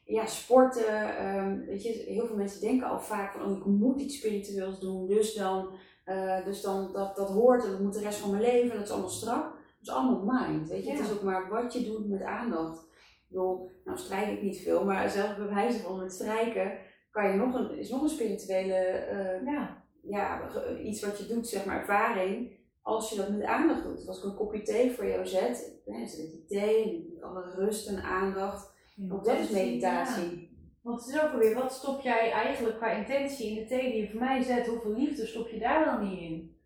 ja, 0.04 0.26
sporten. 0.26 1.16
Ehm, 1.18 1.64
weet 1.66 1.82
je, 1.82 2.04
heel 2.06 2.26
veel 2.26 2.36
mensen 2.36 2.60
denken 2.60 2.88
al 2.88 3.00
vaak 3.00 3.32
van, 3.32 3.50
oh, 3.50 3.56
ik 3.56 3.64
moet 3.64 4.00
iets 4.00 4.16
spiritueels 4.16 4.80
doen, 4.80 5.06
dus 5.06 5.34
dan, 5.34 5.68
eh, 6.06 6.44
dus 6.44 6.60
dan 6.60 6.92
dat, 6.92 7.16
dat 7.16 7.28
hoort 7.28 7.64
en 7.64 7.70
dat 7.70 7.80
moet 7.80 7.94
de 7.94 8.00
rest 8.00 8.18
van 8.18 8.30
mijn 8.30 8.42
leven, 8.42 8.76
dat 8.76 8.84
is 8.84 8.90
allemaal 8.90 9.10
strak. 9.10 9.42
Dat 9.42 9.54
is 9.80 9.90
allemaal 9.90 10.22
mind, 10.24 10.68
weet 10.68 10.84
je. 10.84 10.90
Het 10.90 11.00
is 11.00 11.12
ook 11.12 11.22
maar 11.22 11.48
wat 11.48 11.72
je 11.72 11.84
doet 11.84 12.08
met 12.08 12.22
aandacht. 12.22 12.78
Ik 12.78 13.22
bedoel, 13.28 13.70
nou 13.84 13.98
strijk 13.98 14.28
ik 14.28 14.42
niet 14.42 14.58
veel, 14.58 14.84
maar 14.84 15.10
zelfs 15.10 15.36
bij 15.36 15.48
wijze 15.48 15.78
van 15.78 15.98
met 15.98 16.12
strijken 16.12 16.78
kan 17.10 17.30
je 17.30 17.36
nog 17.36 17.54
een, 17.54 17.78
is 17.78 17.90
nog 17.90 18.02
een 18.02 18.08
spirituele, 18.08 18.74
eh, 18.74 19.44
Ja, 19.44 19.84
ja, 20.02 20.40
iets 20.82 21.04
wat 21.04 21.18
je 21.18 21.26
doet, 21.26 21.48
zeg 21.48 21.64
maar, 21.64 21.78
ervaring. 21.78 22.54
Als 22.82 23.10
je 23.10 23.16
dat 23.16 23.30
met 23.30 23.42
aandacht 23.42 23.82
doet. 23.82 24.08
Als 24.08 24.18
ik 24.18 24.24
een 24.24 24.34
kopje 24.34 24.62
thee 24.62 24.92
voor 24.92 25.06
jou 25.06 25.26
zet, 25.26 25.80
hè, 25.84 26.06
zet 26.06 26.18
ik 26.18 26.30
die 26.30 26.44
thee 26.46 27.16
alle 27.20 27.50
rust 27.54 27.88
en 27.88 28.02
aandacht. 28.02 28.74
Ook 29.10 29.24
dat 29.24 29.38
is 29.38 29.50
meditatie. 29.50 30.45
Ja. 30.86 30.92
Want 30.92 31.04
het 31.06 31.14
is 31.14 31.22
ook 31.22 31.32
alweer, 31.32 31.54
wat 31.54 31.72
stop 31.72 32.00
jij 32.00 32.30
eigenlijk 32.32 32.76
qua 32.76 32.90
intentie 32.90 33.48
in 33.48 33.54
de 33.54 33.64
thee 33.66 33.92
die 33.92 34.02
je 34.02 34.10
voor 34.10 34.20
mij 34.20 34.42
zet? 34.42 34.66
Hoeveel 34.66 34.92
liefde 34.92 35.26
stop 35.26 35.48
je 35.48 35.58
daar 35.58 35.84
dan 35.84 36.08
niet 36.08 36.20
in? 36.20 36.56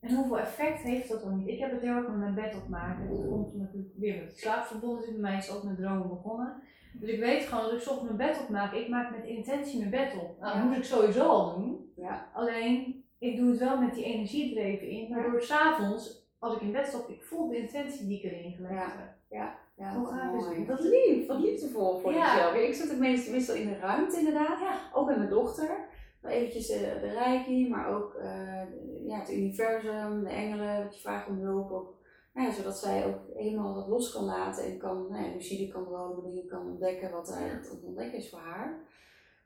En 0.00 0.14
hoeveel 0.14 0.38
effect 0.38 0.80
heeft 0.82 1.08
dat 1.08 1.22
dan 1.22 1.36
niet? 1.38 1.48
Ik 1.48 1.58
heb 1.58 1.70
het 1.70 1.80
heel 1.80 1.94
erg 1.94 2.08
met 2.08 2.16
mijn 2.18 2.34
bed 2.34 2.54
opmaken. 2.56 3.08
Dat 3.08 3.28
komt 3.28 3.54
natuurlijk 3.56 3.92
weer 3.96 4.22
met 4.24 4.38
slaap 4.38 4.64
verbonden. 4.64 5.00
Dus 5.00 5.10
bij 5.10 5.20
mij 5.20 5.36
is 5.38 5.46
het 5.46 5.56
ook 5.56 5.62
met 5.62 5.76
dromen 5.76 6.08
begonnen. 6.08 6.62
Dus 6.92 7.10
ik 7.10 7.20
weet 7.20 7.42
gewoon 7.44 7.64
dat 7.64 7.72
ik 7.72 7.80
soms 7.80 8.02
mijn 8.02 8.16
bed 8.16 8.40
opmaak. 8.40 8.72
Ik 8.72 8.88
maak 8.88 9.10
met 9.16 9.24
intentie 9.24 9.78
mijn 9.78 9.90
bed 9.90 10.12
op. 10.14 10.40
Nou, 10.40 10.52
dat 10.52 10.62
Ja. 10.62 10.64
moet 10.68 10.76
ik 10.76 10.84
sowieso 10.84 11.28
al 11.28 11.54
doen. 11.54 11.92
Ja. 11.96 12.30
Alleen, 12.34 13.04
ik 13.18 13.36
doe 13.36 13.50
het 13.50 13.58
wel 13.58 13.80
met 13.80 13.94
die 13.94 14.04
energie 14.04 14.58
er 14.58 14.64
even 14.64 14.88
in. 14.88 15.08
Waardoor 15.14 15.40
s'avonds, 15.42 16.28
als 16.38 16.54
ik 16.54 16.60
in 16.60 16.72
bed 16.72 16.86
stap, 16.86 17.08
ik 17.08 17.22
voel 17.22 17.48
de 17.48 17.58
intentie 17.58 18.06
die 18.06 18.18
ik 18.22 18.32
erin 18.32 18.52
gelegd 18.52 18.74
Ja. 18.74 19.08
heb. 19.28 19.52
Ja, 19.76 19.94
Hoe 19.94 20.06
gaaf 20.06 20.56
is? 20.56 20.66
Dat 20.66 20.80
lief, 20.80 21.26
wat 21.26 22.00
voor 22.00 22.12
Ja. 22.12 22.34
jezelf. 22.34 22.54
Ik 22.54 22.74
zit 22.74 22.88
het 22.88 22.98
meestal 22.98 23.32
meestal 23.32 23.54
in 23.54 23.68
de 23.68 23.78
ruimte 23.78 24.18
inderdaad. 24.18 24.60
Ja. 24.60 24.80
Ook 24.92 25.06
met 25.06 25.16
mijn 25.16 25.30
dochter. 25.30 25.88
Wel 26.20 26.32
eventjes 26.32 26.66
de, 26.66 26.98
de 27.00 27.10
reiki, 27.12 27.68
maar 27.68 27.88
ook 27.94 28.14
eh, 28.14 28.62
ja, 29.06 29.18
het 29.18 29.32
universum, 29.32 30.24
de 30.24 30.30
engelen, 30.30 30.82
dat 30.84 30.94
je 30.94 31.00
vraagt 31.00 31.28
om 31.28 31.38
hulp. 31.38 31.94
Nou 32.34 32.48
ja, 32.48 32.54
zodat 32.54 32.78
zij 32.78 33.06
ook 33.06 33.18
helemaal 33.34 33.74
dat 33.74 33.88
los 33.88 34.12
kan 34.12 34.24
laten 34.24 34.64
en 34.64 34.78
kan, 34.78 35.06
nou 35.10 35.24
ja, 35.24 35.32
lucide 35.32 35.68
kan 35.72 35.84
dromen, 35.84 36.24
dingen 36.24 36.46
kan 36.46 36.66
ontdekken 36.66 37.10
wat 37.10 37.28
er 37.28 37.68
ontdekken 37.84 38.18
is 38.18 38.30
voor 38.30 38.38
haar. 38.38 38.84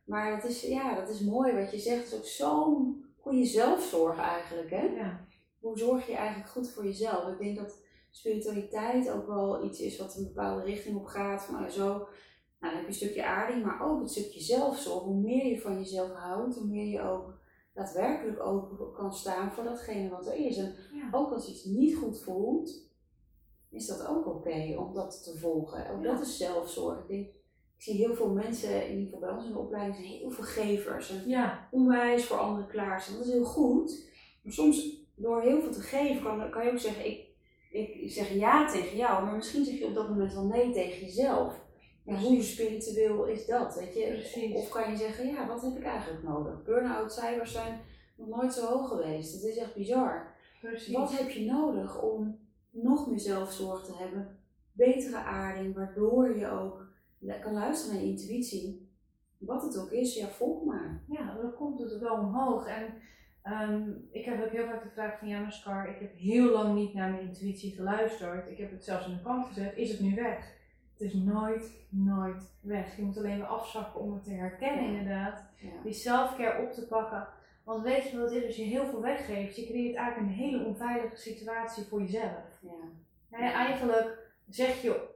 Maar 0.04 0.34
het 0.34 0.44
is, 0.44 0.62
ja, 0.62 0.94
dat 0.94 1.08
is 1.08 1.20
mooi 1.20 1.52
wat 1.52 1.70
je 1.70 1.78
zegt. 1.78 2.10
Het 2.10 2.12
is 2.12 2.18
ook 2.18 2.24
zo'n 2.24 3.04
goede 3.20 3.44
zelfzorg 3.44 4.18
eigenlijk. 4.18 4.70
Hè? 4.70 4.82
Ja. 4.82 5.24
hoe 5.60 5.78
zorg 5.78 6.06
je 6.06 6.16
eigenlijk 6.16 6.50
goed 6.50 6.70
voor 6.70 6.84
jezelf? 6.84 7.28
Ik 7.28 7.38
denk 7.38 7.56
dat 7.56 7.82
spiritualiteit 8.10 9.10
ook 9.10 9.26
wel 9.26 9.64
iets 9.64 9.80
is 9.80 9.98
wat 9.98 10.16
een 10.16 10.24
bepaalde 10.24 10.62
richting 10.64 10.96
op 10.96 11.04
gaat. 11.06 11.42
Van, 11.44 11.54
nou, 11.54 11.68
zo, 11.68 11.86
nou, 11.88 12.06
dan 12.60 12.70
heb 12.70 12.80
je 12.80 12.86
een 12.86 12.94
stukje 12.94 13.24
aarding, 13.24 13.64
maar 13.64 13.82
ook 13.82 14.00
het 14.00 14.10
stukje 14.10 14.40
zelfzorg. 14.40 15.02
Hoe 15.02 15.20
meer 15.20 15.46
je 15.46 15.60
van 15.60 15.78
jezelf 15.78 16.12
houdt, 16.12 16.54
hoe 16.56 16.66
meer 16.66 16.86
je 16.86 17.00
ook 17.02 17.38
daadwerkelijk 17.74 18.40
open 18.40 18.92
kan 18.92 19.12
staan 19.14 19.52
voor 19.52 19.64
datgene 19.64 20.08
wat 20.08 20.26
er 20.26 20.34
is. 20.34 20.56
En 20.56 20.74
Ja. 20.94 21.08
ook 21.12 21.32
als 21.32 21.48
iets 21.48 21.64
niet 21.64 21.96
goed 21.96 22.20
voelt, 22.22 22.88
is 23.70 23.86
dat 23.86 24.06
ook 24.06 24.26
oké 24.26 24.76
om 24.78 24.94
dat 24.94 25.22
te 25.24 25.38
volgen. 25.38 25.90
Ook 25.90 26.02
Ja. 26.02 26.12
dat 26.12 26.20
is 26.26 26.36
zelfzorg. 26.36 27.08
Ik, 27.08 27.26
ik 27.76 27.82
zie 27.86 27.94
heel 27.94 28.14
veel 28.14 28.32
mensen, 28.32 28.84
in 28.88 28.98
ieder 28.98 29.04
geval 29.04 29.20
bij 29.20 29.30
ons 29.30 29.44
in 29.44 29.52
de 29.52 29.58
opleiding, 29.58 29.96
zijn 29.96 30.08
heel 30.08 30.30
veel 30.30 30.44
gevers. 30.44 31.10
En 31.10 31.28
Ja. 31.28 31.68
onwijs 31.70 32.24
voor 32.24 32.38
anderen 32.38 32.68
klaarstaan. 32.68 33.16
Dat 33.16 33.26
is 33.26 33.32
heel 33.32 33.44
goed. 33.44 34.08
Maar 34.42 34.52
soms 34.52 34.98
door 35.14 35.42
heel 35.42 35.60
veel 35.60 35.72
te 35.72 35.80
geven 35.80 36.22
kan, 36.22 36.50
kan 36.50 36.64
je 36.66 36.72
ook 36.72 36.78
zeggen, 36.78 37.06
ik, 37.06 37.28
ik 37.70 38.11
zeg 38.11 38.33
ja 38.33 38.72
tegen 38.72 38.96
jou, 38.96 39.24
maar 39.24 39.35
misschien 39.35 39.64
zeg 39.64 39.78
je 39.78 39.87
op 39.87 39.94
dat 39.94 40.09
moment 40.09 40.33
wel 40.33 40.46
nee 40.46 40.72
tegen 40.72 41.06
jezelf. 41.06 41.68
Ja, 42.04 42.14
hoe 42.16 42.42
spiritueel 42.42 43.26
is 43.26 43.46
dat, 43.46 43.74
weet 43.74 43.94
je? 43.94 44.06
Precies. 44.06 44.54
Of 44.54 44.68
kan 44.68 44.90
je 44.90 44.96
zeggen, 44.96 45.26
ja, 45.26 45.46
wat 45.46 45.62
heb 45.62 45.76
ik 45.76 45.85
eigenlijk 45.85 46.22
nodig? 46.22 46.64
Burn-out 46.64 47.12
cijfers 47.12 47.52
zijn 47.52 47.80
nog 48.16 48.28
nooit 48.28 48.52
zo 48.52 48.66
hoog 48.66 48.88
geweest. 48.88 49.33
Het 49.33 49.42
is 49.42 49.56
echt 49.56 49.74
bizar. 49.74 50.35
Precies. 50.61 50.94
Wat 50.94 51.18
heb 51.18 51.30
je 51.30 51.44
nodig 51.44 52.02
om 52.02 52.38
nog 52.70 53.11
meer 53.11 53.20
zelfzorg 53.20 53.85
te 53.85 53.96
hebben? 53.96 54.38
Betere 54.72 55.16
aarding, 55.16 55.74
waardoor 55.74 56.38
je 56.38 56.50
ook 56.50 56.88
kan 57.40 57.52
luisteren 57.52 57.94
naar 57.94 58.04
je 58.04 58.11
intuïtie. 58.11 58.88
Wat 59.38 59.62
het 59.62 59.78
ook 59.78 59.90
is, 59.90 60.14
ja, 60.14 60.26
volg 60.26 60.64
maar. 60.64 61.02
Ja, 61.09 61.35
dan 61.42 61.54
komt 61.54 61.78
het 61.78 61.98
wel 61.98 62.14
omhoog. 62.14 62.66
En 62.66 62.94
ehm, 63.42 63.90
ik 64.11 64.24
heb 64.24 64.44
ook 64.44 64.53
heel 64.53 64.66
vaak 64.66 64.83
de 64.83 64.90
vraag 64.90 65.18
van 65.18 65.29
ja, 65.29 65.40
maar 65.40 65.53
Scar, 65.53 65.88
ik 65.88 66.00
heb 66.00 66.16
heel 66.16 66.53
lang 66.53 66.74
niet 66.74 66.94
naar 66.94 67.11
mijn 67.11 67.26
intuïtie 67.26 67.72
geluisterd. 67.72 68.50
Ik 68.50 68.59
heb 68.59 68.70
het 68.70 68.85
zelfs 68.85 69.05
aan 69.05 69.14
de 69.14 69.22
kant 69.22 69.46
gezet. 69.46 69.76
Is 69.76 69.90
het 69.90 70.00
nu 70.00 70.14
weg? 70.14 70.59
Het 70.92 71.00
is 71.00 71.14
nooit, 71.14 71.87
nooit 71.88 72.55
weg. 72.61 72.96
Je 72.96 73.03
moet 73.03 73.18
alleen 73.18 73.37
weer 73.37 73.46
afzakken 73.46 74.00
om 74.00 74.12
het 74.12 74.24
te 74.24 74.33
herkennen, 74.33 74.85
inderdaad. 74.85 75.44
Ja. 75.57 75.83
Die 75.83 75.92
selfcare 75.92 76.62
op 76.62 76.72
te 76.72 76.87
pakken. 76.87 77.29
Want 77.64 77.83
weet 77.83 78.11
je 78.11 78.18
wat 78.18 78.31
het 78.31 78.42
is? 78.42 78.46
Als 78.46 78.57
je 78.57 78.62
heel 78.62 78.87
veel 78.87 79.00
weggeeft, 79.00 79.57
je 79.57 79.66
creëert 79.66 79.96
eigenlijk 79.96 80.29
een 80.29 80.44
hele 80.44 80.64
onveilige 80.64 81.16
situatie 81.16 81.85
voor 81.85 82.00
jezelf. 82.00 82.59
Ja. 82.61 82.70
Nou 83.31 83.44
ja, 83.44 83.53
eigenlijk 83.53 84.18
zeg 84.48 84.83
je 84.83 85.09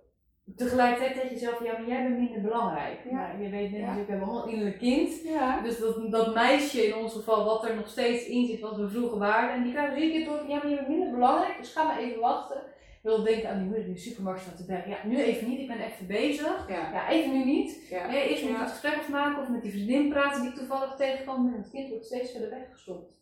tegelijkertijd 0.56 1.14
tegen 1.14 1.28
jezelf, 1.30 1.64
ja, 1.64 1.72
maar 1.72 1.88
jij 1.88 2.02
bent 2.02 2.18
minder 2.18 2.40
belangrijk. 2.40 2.98
Ja. 3.10 3.26
Nou, 3.28 3.42
je 3.42 3.48
weet 3.48 3.70
net 3.70 3.80
Ja. 3.80 3.86
natuurlijk, 3.86 4.06
we 4.06 4.10
hebben 4.12 4.28
allemaal 4.28 4.46
een 4.46 4.52
innerlijk 4.52 4.78
kind. 4.78 5.22
Ja. 5.22 5.60
Dus 5.60 5.78
dat, 5.78 6.10
dat 6.10 6.34
meisje 6.34 6.86
in 6.86 6.94
ons 6.96 7.12
geval, 7.12 7.44
wat 7.44 7.64
er 7.68 7.74
nog 7.76 7.88
steeds 7.88 8.26
in 8.26 8.46
zit, 8.46 8.60
wat 8.60 8.76
we 8.76 8.88
vroeger 8.88 9.18
waren. 9.18 9.54
En 9.54 9.62
die 9.62 9.72
krijgen 9.72 9.94
dus 9.94 10.02
iedere 10.04 10.24
keer 10.24 10.32
door, 10.32 10.48
ja, 10.48 10.56
maar 10.56 10.68
je 10.68 10.76
bent 10.76 10.88
minder 10.88 11.10
belangrijk, 11.10 11.58
dus 11.58 11.72
ga 11.72 11.82
maar 11.86 11.98
even 11.98 12.20
wachten. 12.20 12.56
Ik 12.56 13.10
wil 13.10 13.22
denken 13.22 13.48
aan 13.50 13.56
die 13.58 13.64
moeder 13.64 13.82
die 13.84 13.88
in 13.88 13.94
de 13.96 14.00
supermarkt 14.08 14.40
staat 14.40 14.56
te 14.56 14.64
bellen. 14.64 14.88
Ja, 14.88 14.96
nu 15.04 15.22
even 15.22 15.48
niet, 15.48 15.60
ik 15.60 15.66
ben 15.66 15.80
even 15.80 16.06
bezig. 16.06 16.68
Ja. 16.68 16.92
Ja, 16.92 17.08
even 17.10 17.32
nu 17.38 17.44
niet. 17.44 17.86
Ja. 17.90 18.06
Nee, 18.10 18.28
eerst 18.28 18.44
moet 18.44 18.58
het 18.58 18.70
gesprek 18.70 18.96
afmaken 18.96 19.42
of 19.42 19.48
met 19.48 19.62
die 19.62 19.70
vriendin 19.70 20.08
praten 20.08 20.40
die 20.40 20.50
ik 20.50 20.56
toevallig 20.56 20.94
tegenkwam. 20.96 21.46
En 21.46 21.60
het 21.62 21.70
kind 21.70 21.88
wordt 21.88 22.04
steeds 22.06 22.30
verder 22.30 22.50
weggestopt. 22.50 23.12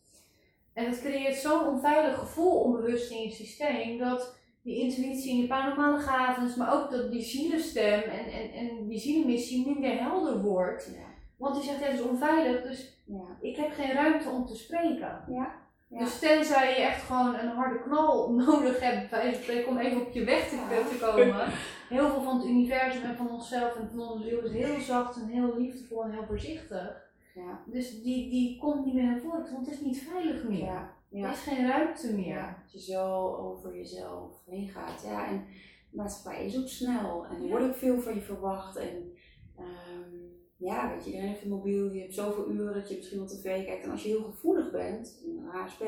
En 0.73 0.85
dat 0.85 0.99
creëert 1.01 1.35
zo'n 1.35 1.67
onveilig 1.67 2.17
gevoel 2.19 2.59
onbewust 2.59 3.11
in 3.11 3.21
je 3.21 3.29
systeem 3.29 3.97
dat 3.97 4.35
die 4.63 4.79
intuïtie 4.79 5.31
en 5.31 5.37
je 5.37 5.47
paranormale 5.47 5.97
gavens, 5.99 6.55
maar 6.55 6.73
ook 6.73 6.91
dat 6.91 7.11
die 7.11 7.21
zielenstem 7.21 8.01
en, 8.01 8.25
en, 8.25 8.51
en 8.51 8.87
die 8.87 8.99
zielenmissie 8.99 9.67
niet 9.67 9.79
meer 9.79 9.99
helder 9.99 10.41
wordt. 10.41 10.89
Ja. 10.93 11.05
Want 11.37 11.55
die 11.55 11.63
zegt, 11.63 11.79
ja, 11.79 11.85
het 11.85 11.99
is 11.99 12.05
onveilig, 12.05 12.61
dus 12.61 13.01
Ja. 13.05 13.37
ik 13.41 13.55
heb 13.55 13.71
geen 13.71 13.91
ruimte 13.91 14.29
om 14.29 14.45
te 14.45 14.55
spreken. 14.55 15.23
Ja. 15.27 15.61
Dus 15.89 16.19
tenzij 16.19 16.69
je 16.69 16.75
echt 16.75 17.01
gewoon 17.01 17.35
een 17.35 17.47
harde 17.47 17.81
knal 17.81 18.31
nodig 18.45 18.79
hebt, 18.79 19.09
bij 19.09 19.65
om 19.67 19.77
even 19.77 20.01
op 20.01 20.11
je 20.11 20.23
weg 20.23 20.49
te, 20.49 20.55
te 20.89 21.05
komen. 21.05 21.45
Heel 21.89 22.09
veel 22.09 22.21
van 22.21 22.37
het 22.37 22.47
universum 22.47 23.03
en 23.03 23.15
van 23.15 23.29
onszelf 23.29 23.75
en 23.75 23.89
van 23.89 23.99
onze 23.99 24.27
ziel 24.27 24.39
is 24.39 24.51
heel 24.51 24.79
zacht 24.79 25.15
en 25.15 25.27
heel 25.27 25.57
liefdevol 25.57 26.03
en 26.03 26.11
heel 26.11 26.25
voorzichtig. 26.25 27.11
Ja. 27.35 27.59
Dus 27.65 28.01
die, 28.01 28.29
die 28.29 28.57
komt 28.57 28.85
niet 28.85 28.93
meer 28.93 29.03
naar 29.03 29.19
voren, 29.19 29.51
want 29.51 29.65
het 29.65 29.75
is 29.75 29.81
niet 29.81 30.01
veilig 30.11 30.43
meer. 30.43 30.92
Ja. 31.13 31.25
Er 31.25 31.31
is 31.31 31.39
geen 31.39 31.67
ruimte 31.67 32.13
meer. 32.13 32.25
Ja, 32.25 32.57
dat 32.61 32.71
je 32.71 32.91
zo 32.91 33.35
over 33.35 33.75
jezelf 33.75 34.43
heen 34.45 34.67
gaat. 34.67 35.01
Ja, 35.03 35.27
en 35.27 35.45
de 35.89 35.97
maatschappij 35.97 36.45
is 36.45 36.57
ook 36.57 36.67
snel 36.67 37.25
en 37.25 37.41
er 37.41 37.49
wordt 37.49 37.65
ook 37.65 37.75
veel 37.75 38.01
van 38.01 38.15
je 38.15 38.21
verwacht. 38.21 38.75
En 38.75 39.13
ehm, 39.55 40.15
ja, 40.57 40.89
weet 40.89 41.03
je, 41.03 41.09
iedereen 41.09 41.29
heeft 41.29 41.43
een 41.43 41.49
mobiel, 41.49 41.91
je 41.91 42.01
hebt 42.01 42.13
zoveel 42.13 42.51
uren 42.51 42.73
dat 42.73 42.89
je 42.89 42.95
misschien 42.95 43.21
op 43.21 43.27
tv 43.27 43.65
kijkt. 43.65 43.83
En 43.83 43.91
als 43.91 44.03
je 44.03 44.09
heel 44.09 44.23
gevoelig 44.23 44.71
bent, 44.71 45.23
een 45.25 45.45
HSP, 45.45 45.83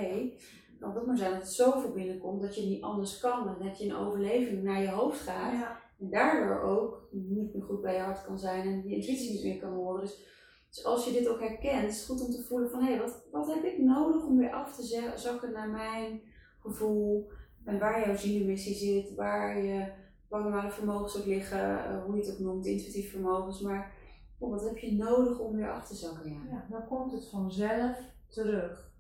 kan 0.80 0.90
het 0.90 1.00
ook 1.00 1.06
maar 1.06 1.18
zijn 1.18 1.32
dat 1.32 1.42
het 1.42 1.52
zoveel 1.52 1.92
binnenkomt 1.92 2.42
dat 2.42 2.56
je 2.56 2.66
niet 2.66 2.84
anders 2.84 3.20
kan. 3.20 3.48
En 3.48 3.66
dat 3.66 3.78
je 3.78 3.86
in 3.86 3.96
overleving 3.96 4.64
naar 4.64 4.82
je 4.82 4.90
hoofd 4.90 5.20
gaat. 5.20 5.54
Ja. 5.54 5.84
En 6.00 6.10
daardoor 6.10 6.62
ook 6.62 7.08
niet 7.12 7.54
meer 7.54 7.64
goed 7.64 7.82
bij 7.82 7.94
je 7.94 8.00
hart 8.00 8.26
kan 8.26 8.40
zijn 8.40 8.62
en 8.62 8.90
je 8.90 8.96
intuïtie 8.96 9.32
niet 9.32 9.44
meer 9.44 9.60
kan 9.60 9.74
horen. 9.74 10.02
Dus, 10.02 10.35
dus 10.76 10.86
als 10.86 11.06
je 11.06 11.12
dit 11.12 11.28
ook 11.28 11.40
herkent, 11.40 11.90
is 11.90 11.98
het 11.98 12.06
goed 12.06 12.22
om 12.26 12.32
te 12.32 12.44
voelen 12.44 12.70
van 12.70 12.84
hé, 12.84 12.98
wat, 12.98 13.24
wat 13.32 13.54
heb 13.54 13.64
ik 13.64 13.78
nodig 13.78 14.26
om 14.26 14.38
weer 14.38 14.52
af 14.54 14.76
te 14.76 14.84
za- 14.84 15.18
zakken 15.18 15.52
naar 15.52 15.70
mijn 15.70 16.22
gevoel. 16.60 17.30
En 17.66 17.80
waar 17.80 18.06
jouw 18.06 18.16
zielenmissie 18.16 18.76
zit, 18.76 19.16
waar 19.16 19.64
je 19.64 19.88
paranormale 20.28 20.70
vermogens 20.72 21.18
ook 21.20 21.26
liggen, 21.26 21.86
eh, 21.86 22.04
hoe 22.04 22.16
je 22.16 22.22
het 22.22 22.32
ook 22.34 22.40
noemt, 22.40 22.66
intuïtieve 22.66 23.10
vermogens. 23.10 23.62
Maar 23.62 23.94
oh, 24.40 24.50
wat 24.50 24.64
heb 24.64 24.78
je 24.78 24.94
nodig 24.94 25.40
om 25.40 25.56
weer 25.56 25.72
af 25.72 25.88
te 25.88 25.96
zakken? 25.96 26.32
Ja. 26.32 26.40
Ja, 26.52 26.66
dan 26.70 26.88
komt 26.88 27.12
het 27.12 27.28
vanzelf 27.30 27.98
terug. 28.28 28.92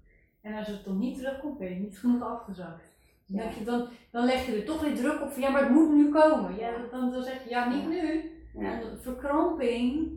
En 0.41 0.53
als 0.53 0.67
het 0.67 0.83
dan 0.85 0.97
niet 0.99 1.17
terugkomt, 1.17 1.57
ben 1.57 1.69
je 1.73 1.79
niet 1.79 1.97
genoeg 1.99 2.21
afgezakt. 2.23 2.83
Dan, 3.27 3.43
Ja. 3.45 3.49
je 3.59 3.63
dan, 3.65 3.88
dan 4.11 4.25
leg 4.25 4.45
je 4.45 4.55
er 4.55 4.65
toch 4.65 4.81
weer 4.81 4.95
druk 4.95 5.21
op 5.21 5.31
van 5.31 5.41
ja, 5.41 5.49
maar 5.49 5.63
het 5.63 5.71
moet 5.73 5.93
nu 5.93 6.11
komen. 6.11 6.55
Ja, 6.57 6.88
dan, 6.91 7.11
dan 7.11 7.23
zeg 7.23 7.43
je 7.43 7.49
ja, 7.49 7.69
niet 7.73 7.88
nu. 7.88 8.31
Ja. 8.53 8.81
En 8.81 8.99
verkramping, 9.01 10.11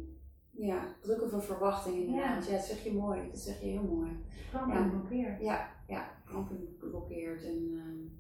ja, 0.67 0.95
druk 1.01 1.23
of 1.23 1.33
een 1.33 1.43
verwachting 1.43 1.97
inderdaad. 1.97 2.47
Ja. 2.47 2.53
dat 2.57 2.65
zeg 2.65 2.85
je 2.85 2.93
mooi, 2.93 3.29
dat 3.31 3.39
zeg 3.41 3.61
je 3.61 3.67
heel 3.67 3.83
mooi. 3.83 4.11
verkramping 4.51 4.79
Ja. 4.85 4.89
blokkeert. 4.89 5.41
Ja, 5.41 5.69
ja, 5.87 6.11
kramping 6.25 6.79
blokkeert. 6.79 7.45
En 7.45 7.71
ehm, 7.73 8.17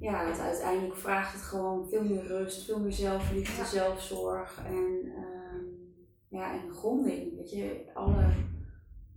ja, 0.00 0.26
het 0.28 0.40
uiteindelijk 0.40 0.96
vraagt 0.96 1.32
het 1.32 1.42
gewoon 1.42 1.88
veel 1.88 2.04
meer 2.04 2.26
rust, 2.26 2.64
veel 2.64 2.80
meer 2.80 2.92
zelfliefde, 2.92 3.62
Ja. 3.62 3.64
zelfzorg 3.68 4.62
en, 4.66 5.12
ehm, 5.16 5.64
ja, 6.28 6.52
en 6.62 6.70
gronding. 6.70 7.36
Weet 7.36 7.50
je, 7.50 7.90
alle, 7.94 8.32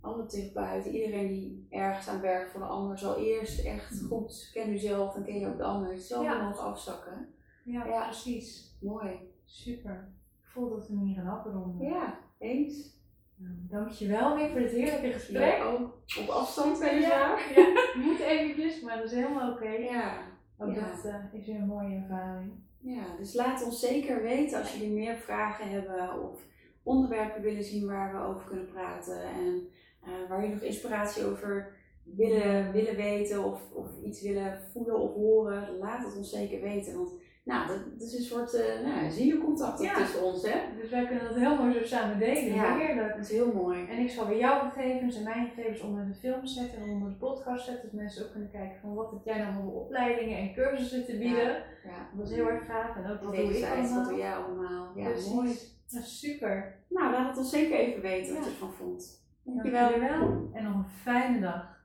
alle 0.00 0.26
therapeuten, 0.26 0.92
iedereen 0.94 1.28
die 1.28 1.66
ergens 1.70 2.08
aan 2.08 2.20
werkt 2.20 2.50
voor 2.50 2.60
de 2.60 2.66
ander, 2.66 2.98
zal 2.98 3.16
eerst 3.18 3.64
echt 3.64 4.02
goed 4.08 4.50
ken 4.52 4.70
jezelf 4.70 5.16
en 5.16 5.24
ken 5.24 5.38
je 5.40 5.46
ook 5.48 5.56
de 5.56 5.62
ander. 5.64 5.96
Zo 5.96 6.22
Ja. 6.22 6.42
mogen 6.42 6.64
afzakken. 6.64 7.28
Ja, 7.64 7.86
Ja. 7.86 8.04
precies. 8.04 8.76
Mooi. 8.80 9.18
Super. 9.44 10.12
Voel 10.58 10.68
dat 10.70 10.88
we 10.88 10.94
hem 10.94 11.04
hier 11.04 11.14
gaan 11.14 11.38
afronden. 11.38 11.86
Ja, 11.88 12.18
eens. 12.38 12.96
Nou, 13.36 13.54
dankjewel 13.70 14.36
weer 14.36 14.50
voor 14.50 14.60
dit 14.60 14.70
heerlijke 14.70 15.12
gesprek. 15.12 15.56
Ja, 15.56 15.64
ook 15.64 15.80
op 16.22 16.28
afstand 16.28 16.78
Ja, 16.78 16.84
weliswaar. 16.84 17.52
ja, 17.56 17.64
je 17.94 18.02
moet 18.04 18.18
eventjes, 18.20 18.80
maar 18.80 18.96
dat 18.96 19.04
is 19.04 19.12
helemaal 19.12 19.52
oké. 19.52 19.68
Ja. 19.68 20.22
Ook 20.58 20.74
Ja. 20.74 20.90
dat 20.90 21.04
eh, 21.04 21.40
is 21.40 21.46
weer 21.46 21.54
een 21.56 21.66
mooie 21.66 21.94
ervaring. 21.96 22.52
Ja, 22.80 23.16
dus 23.18 23.34
laat 23.34 23.64
ons 23.64 23.80
zeker 23.80 24.22
weten 24.22 24.58
als 24.58 24.72
jullie 24.74 24.94
meer 24.94 25.16
vragen 25.16 25.70
hebben 25.70 26.22
of 26.30 26.40
onderwerpen 26.82 27.42
willen 27.42 27.64
zien 27.64 27.86
waar 27.86 28.12
we 28.12 28.26
over 28.28 28.46
kunnen 28.46 28.66
praten 28.66 29.22
en 29.22 29.68
eh, 30.02 30.28
waar 30.28 30.40
jullie 30.40 30.54
nog 30.54 30.64
inspiratie 30.64 31.24
over 31.24 31.76
willen, 32.02 32.72
willen 32.72 32.96
weten 32.96 33.44
of, 33.44 33.72
of 33.72 33.86
iets 34.02 34.22
willen 34.22 34.60
voelen 34.72 34.98
of 35.00 35.12
horen. 35.14 35.78
Laat 35.78 36.04
het 36.06 36.16
ons 36.16 36.30
zeker 36.30 36.60
weten, 36.60 36.94
want 36.96 37.12
nou, 37.48 37.66
dat, 37.68 37.78
dat 37.98 38.08
is 38.08 38.14
een 38.18 38.24
soort 38.24 38.54
uh, 38.54 38.60
nou, 38.84 39.10
zielencontact 39.10 39.80
Ja. 39.82 39.94
tussen 39.96 40.22
ons, 40.24 40.42
hè? 40.50 40.58
Dus 40.80 40.90
wij 40.90 41.06
kunnen 41.06 41.24
dat 41.24 41.34
heel 41.34 41.56
mooi 41.56 41.72
zo 41.72 41.84
samen 41.84 42.18
delen. 42.18 42.54
Ja. 42.54 42.76
Heerlijk. 42.78 43.08
Dat 43.16 43.24
is 43.24 43.30
heel 43.32 43.52
mooi. 43.52 43.86
En 43.90 43.98
ik 43.98 44.10
zal 44.10 44.26
weer 44.26 44.38
jouw 44.38 44.70
gegevens 44.70 45.16
en 45.16 45.22
mijn 45.22 45.48
gegevens 45.48 45.80
onder 45.80 46.06
de 46.06 46.14
film 46.14 46.46
zetten 46.46 46.78
en 46.82 46.88
onder 46.90 47.08
de 47.08 47.14
podcast 47.16 47.64
zetten. 47.66 47.84
Dat 47.84 48.00
mensen 48.00 48.24
ook 48.24 48.30
kunnen 48.32 48.50
kijken 48.50 48.80
van 48.80 48.94
wat 48.94 49.10
heb 49.10 49.20
jij 49.24 49.38
nou 49.38 49.52
voor 49.54 49.72
opleidingen 49.80 50.38
en 50.38 50.54
cursussen 50.54 51.04
te 51.04 51.16
bieden. 51.18 51.52
Ja. 51.84 52.08
Dat 52.16 52.28
is 52.28 52.34
heel 52.34 52.48
erg 52.48 52.66
gaaf. 52.66 52.96
En 52.96 53.02
ook 53.10 53.22
wat 53.22 53.22
doe 53.22 53.32
ik 53.32 53.38
Wederzijds, 53.50 53.76
wat 53.80 53.90
allemaal. 53.90 54.08
doe 54.10 54.18
jij 54.18 54.34
allemaal? 54.36 54.92
Ja, 54.96 55.08
Precies. 55.08 55.32
mooi. 55.32 55.48
Ja, 55.86 56.00
super. 56.00 56.74
Nou, 56.88 57.12
laat 57.12 57.28
het 57.28 57.38
ons 57.38 57.50
zeker 57.50 57.78
even 57.78 58.02
weten 58.02 58.34
wat 58.34 58.44
je 58.44 58.50
ervan 58.50 58.72
vond. 58.72 59.26
Dankjewel. 59.42 59.90
En 60.52 60.64
nog 60.64 60.74
een 60.74 60.88
fijne 61.02 61.40
dag. 61.40 61.76